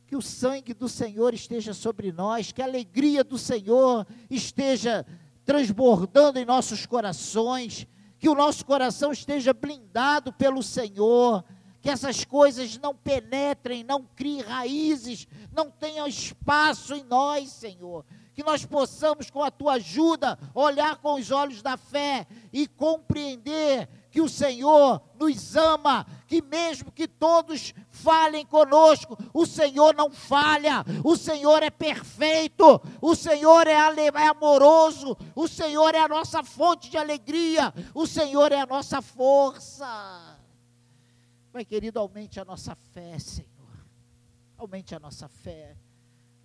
Que 0.07 0.17
o 0.17 0.23
sangue 0.23 0.73
do 0.73 0.89
Senhor 0.89 1.35
esteja 1.35 1.75
sobre 1.75 2.11
nós, 2.11 2.53
que 2.53 2.63
a 2.63 2.65
alegria 2.65 3.23
do 3.23 3.37
Senhor 3.37 4.07
esteja 4.31 5.05
transbordando 5.45 6.39
em 6.39 6.47
nossos 6.47 6.87
corações, 6.87 7.87
que 8.19 8.31
o 8.31 8.35
nosso 8.35 8.65
coração 8.65 9.13
esteja 9.13 9.53
blindado 9.53 10.33
pelo 10.33 10.63
Senhor, 10.63 11.45
que 11.83 11.91
essas 11.91 12.25
coisas 12.25 12.79
não 12.79 12.95
penetrem, 12.95 13.83
não 13.83 14.05
criem 14.15 14.41
raízes, 14.41 15.27
não 15.53 15.69
tenham 15.69 16.07
espaço 16.07 16.95
em 16.95 17.03
nós, 17.03 17.51
Senhor. 17.51 18.07
Que 18.33 18.45
nós 18.45 18.65
possamos, 18.65 19.29
com 19.29 19.43
a 19.43 19.51
tua 19.51 19.75
ajuda, 19.75 20.39
olhar 20.55 20.97
com 20.97 21.15
os 21.15 21.33
olhos 21.33 21.61
da 21.61 21.77
fé 21.77 22.25
e 22.53 22.69
compreender 22.69 23.89
que 24.13 24.21
o 24.21 24.29
Senhor 24.29 25.03
nos 25.19 25.57
ama, 25.57 26.07
que 26.29 26.41
mesmo 26.41 26.93
que 26.93 27.09
todos 27.09 27.75
falhem 27.91 28.47
conosco, 28.47 29.19
o 29.35 29.45
Senhor 29.45 29.93
não 29.95 30.11
falha, 30.11 30.85
o 31.03 31.17
Senhor 31.17 31.63
é 31.65 31.71
perfeito, 31.71 32.81
o 33.01 33.15
Senhor 33.17 33.67
é, 33.67 33.73
é 33.73 34.27
amoroso, 34.29 35.17
o 35.35 35.49
Senhor 35.49 35.95
é 35.95 36.01
a 36.01 36.09
nossa 36.09 36.45
fonte 36.45 36.91
de 36.91 36.97
alegria, 36.97 37.75
o 37.93 38.07
Senhor 38.07 38.53
é 38.53 38.61
a 38.61 38.67
nossa 38.67 39.03
força. 39.03 40.32
Pai 41.53 41.67
querido, 41.67 41.99
aumente 41.99 42.41
a 42.41 42.47
nossa 42.47 42.75
fé, 42.75 43.19
Senhor, 43.19 43.51
aumente 44.57 44.95
a 44.95 44.99
nossa 44.99 45.29
fé, 45.29 45.77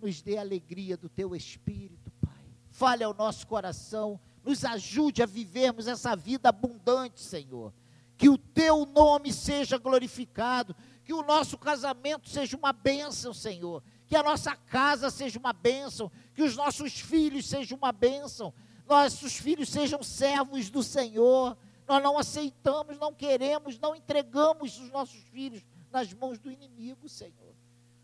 nos 0.01 0.21
dê 0.21 0.37
a 0.37 0.41
alegria 0.41 0.97
do 0.97 1.07
Teu 1.07 1.33
Espírito, 1.33 2.11
Pai, 2.19 2.43
fale 2.69 3.05
ao 3.05 3.13
nosso 3.13 3.47
coração. 3.47 4.19
Nos 4.43 4.63
ajude 4.63 5.23
a 5.23 5.25
vivermos 5.25 5.87
essa 5.87 6.15
vida 6.15 6.49
abundante, 6.49 7.21
Senhor. 7.21 7.73
Que 8.17 8.29
o 8.29 8.37
teu 8.37 8.85
nome 8.85 9.33
seja 9.33 9.77
glorificado, 9.77 10.75
que 11.03 11.13
o 11.13 11.21
nosso 11.21 11.57
casamento 11.57 12.29
seja 12.29 12.55
uma 12.55 12.71
bênção, 12.71 13.33
Senhor. 13.33 13.83
Que 14.07 14.15
a 14.15 14.23
nossa 14.23 14.55
casa 14.55 15.09
seja 15.09 15.37
uma 15.37 15.51
bênção, 15.51 16.11
que 16.33 16.43
os 16.43 16.55
nossos 16.55 16.99
filhos 16.99 17.45
sejam 17.45 17.77
uma 17.77 17.91
bênção, 17.91 18.53
nossos 18.87 19.35
filhos 19.35 19.67
sejam 19.69 20.01
servos 20.01 20.69
do 20.69 20.81
Senhor. 20.81 21.57
Nós 21.87 22.03
não 22.03 22.17
aceitamos, 22.17 22.97
não 22.97 23.13
queremos, 23.13 23.79
não 23.79 23.95
entregamos 23.95 24.77
os 24.77 24.89
nossos 24.91 25.21
filhos 25.29 25.65
nas 25.89 26.11
mãos 26.13 26.37
do 26.37 26.51
inimigo, 26.51 27.07
Senhor. 27.07 27.55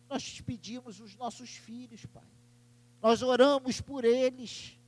Nós 0.09 0.23
te 0.23 0.41
pedimos 0.41 0.99
os 0.99 1.15
nossos 1.15 1.49
filhos, 1.49 2.05
Pai. 2.05 2.23
Nós 3.01 3.21
oramos 3.21 3.81
por 3.81 4.05
eles. 4.05 4.79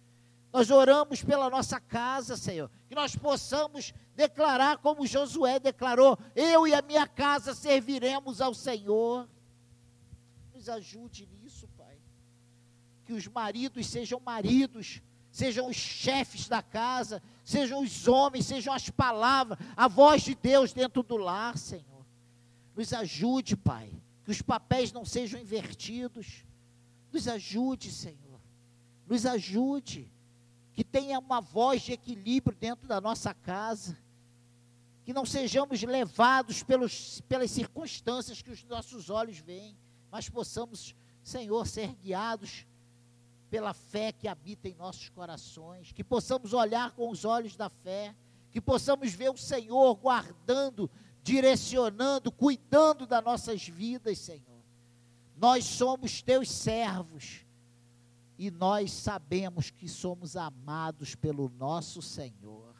Nós 0.53 0.71
oramos 0.71 1.21
pela 1.21 1.49
nossa 1.49 1.81
casa, 1.81 2.38
Senhor. 2.38 2.71
Que 2.88 2.95
nós 2.95 3.13
possamos 3.13 3.93
declarar 4.15 4.77
como 4.77 5.05
Josué 5.05 5.60
declarou: 5.60 6.17
Eu 6.34 6.65
e 6.65 6.73
a 6.73 6.81
minha 6.81 7.05
casa 7.05 7.53
serviremos 7.53 8.39
ao 8.39 8.53
Senhor. 8.53 9.27
Nos 10.53 10.69
ajude 10.69 11.27
nisso, 11.27 11.67
Pai. 11.77 11.97
Que 13.03 13.12
os 13.12 13.27
maridos 13.27 13.88
sejam 13.88 14.21
maridos, 14.21 15.01
sejam 15.35 15.67
os 15.67 15.75
chefes 15.75 16.47
da 16.47 16.61
casa, 16.61 17.21
sejam 17.43 17.83
os 17.83 18.07
homens, 18.07 18.45
sejam 18.45 18.73
as 18.73 18.89
palavras, 18.89 19.59
a 19.75 19.85
voz 19.85 20.21
de 20.21 20.33
Deus 20.33 20.71
dentro 20.71 21.03
do 21.03 21.17
lar, 21.17 21.57
Senhor. 21.57 22.05
Nos 22.73 22.93
ajude, 22.93 23.57
Pai. 23.57 23.91
Que 24.23 24.31
os 24.31 24.41
papéis 24.41 24.93
não 24.93 25.03
sejam 25.03 25.37
invertidos. 25.37 26.45
Nos 27.11 27.27
ajude, 27.27 27.91
Senhor. 27.91 28.39
Nos 29.05 29.25
ajude 29.25 30.09
que 30.71 30.85
tenha 30.85 31.19
uma 31.19 31.41
voz 31.41 31.81
de 31.81 31.91
equilíbrio 31.91 32.55
dentro 32.57 32.87
da 32.87 33.01
nossa 33.01 33.33
casa, 33.33 33.97
que 35.03 35.11
não 35.11 35.25
sejamos 35.25 35.83
levados 35.83 36.63
pelos, 36.63 37.19
pelas 37.27 37.51
circunstâncias 37.51 38.41
que 38.41 38.51
os 38.51 38.63
nossos 38.63 39.09
olhos 39.09 39.39
veem, 39.39 39.77
mas 40.09 40.29
possamos, 40.29 40.95
Senhor, 41.21 41.67
ser 41.67 41.93
guiados 41.95 42.65
pela 43.55 43.73
fé 43.73 44.11
que 44.11 44.27
habita 44.27 44.67
em 44.67 44.73
nossos 44.73 45.07
corações, 45.07 45.93
que 45.93 46.03
possamos 46.03 46.51
olhar 46.51 46.91
com 46.91 47.09
os 47.09 47.23
olhos 47.23 47.55
da 47.55 47.69
fé, 47.69 48.13
que 48.51 48.59
possamos 48.59 49.13
ver 49.13 49.29
o 49.29 49.37
Senhor 49.37 49.95
guardando, 49.95 50.91
direcionando, 51.23 52.33
cuidando 52.33 53.07
das 53.07 53.23
nossas 53.23 53.65
vidas, 53.65 54.19
Senhor. 54.19 54.61
Nós 55.37 55.63
somos 55.63 56.21
teus 56.21 56.51
servos 56.51 57.45
e 58.37 58.51
nós 58.51 58.91
sabemos 58.91 59.71
que 59.71 59.87
somos 59.87 60.35
amados 60.35 61.15
pelo 61.15 61.47
nosso 61.47 62.01
Senhor. 62.01 62.75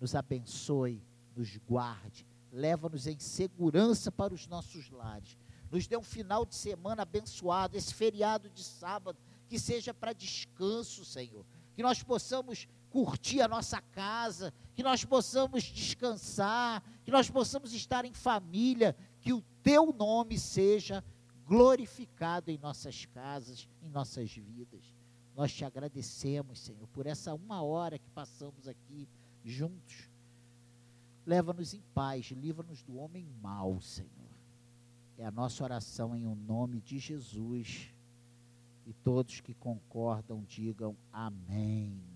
Nos 0.00 0.14
abençoe, 0.14 1.04
nos 1.36 1.58
guarde, 1.58 2.26
leva-nos 2.50 3.06
em 3.06 3.18
segurança 3.18 4.10
para 4.10 4.32
os 4.32 4.46
nossos 4.46 4.88
lares. 4.88 5.36
Nos 5.70 5.86
dê 5.86 5.94
um 5.94 6.02
final 6.02 6.46
de 6.46 6.54
semana 6.54 7.02
abençoado, 7.02 7.76
esse 7.76 7.92
feriado 7.92 8.48
de 8.48 8.64
sábado, 8.64 9.18
que 9.54 9.58
seja 9.60 9.94
para 9.94 10.12
descanso, 10.12 11.04
Senhor. 11.04 11.46
Que 11.76 11.82
nós 11.84 12.02
possamos 12.02 12.66
curtir 12.90 13.40
a 13.40 13.46
nossa 13.46 13.80
casa, 13.80 14.52
que 14.74 14.82
nós 14.82 15.04
possamos 15.04 15.62
descansar, 15.62 16.82
que 17.04 17.12
nós 17.12 17.30
possamos 17.30 17.72
estar 17.72 18.04
em 18.04 18.12
família, 18.12 18.96
que 19.20 19.32
o 19.32 19.40
teu 19.62 19.92
nome 19.92 20.40
seja 20.40 21.04
glorificado 21.46 22.50
em 22.50 22.58
nossas 22.58 23.06
casas, 23.06 23.68
em 23.80 23.88
nossas 23.88 24.32
vidas. 24.32 24.92
Nós 25.36 25.52
te 25.52 25.64
agradecemos, 25.64 26.58
Senhor, 26.58 26.88
por 26.88 27.06
essa 27.06 27.32
uma 27.32 27.62
hora 27.62 27.96
que 27.96 28.10
passamos 28.10 28.66
aqui 28.66 29.08
juntos. 29.44 30.10
Leva-nos 31.24 31.74
em 31.74 31.82
paz, 31.94 32.26
livra-nos 32.32 32.82
do 32.82 32.96
homem 32.96 33.24
mau, 33.40 33.80
Senhor. 33.80 34.10
É 35.16 35.24
a 35.24 35.30
nossa 35.30 35.62
oração 35.62 36.16
em 36.16 36.26
o 36.26 36.30
um 36.30 36.34
nome 36.34 36.80
de 36.80 36.98
Jesus. 36.98 37.93
E 38.86 38.92
todos 38.92 39.40
que 39.40 39.54
concordam 39.54 40.44
digam 40.44 40.96
amém. 41.12 42.13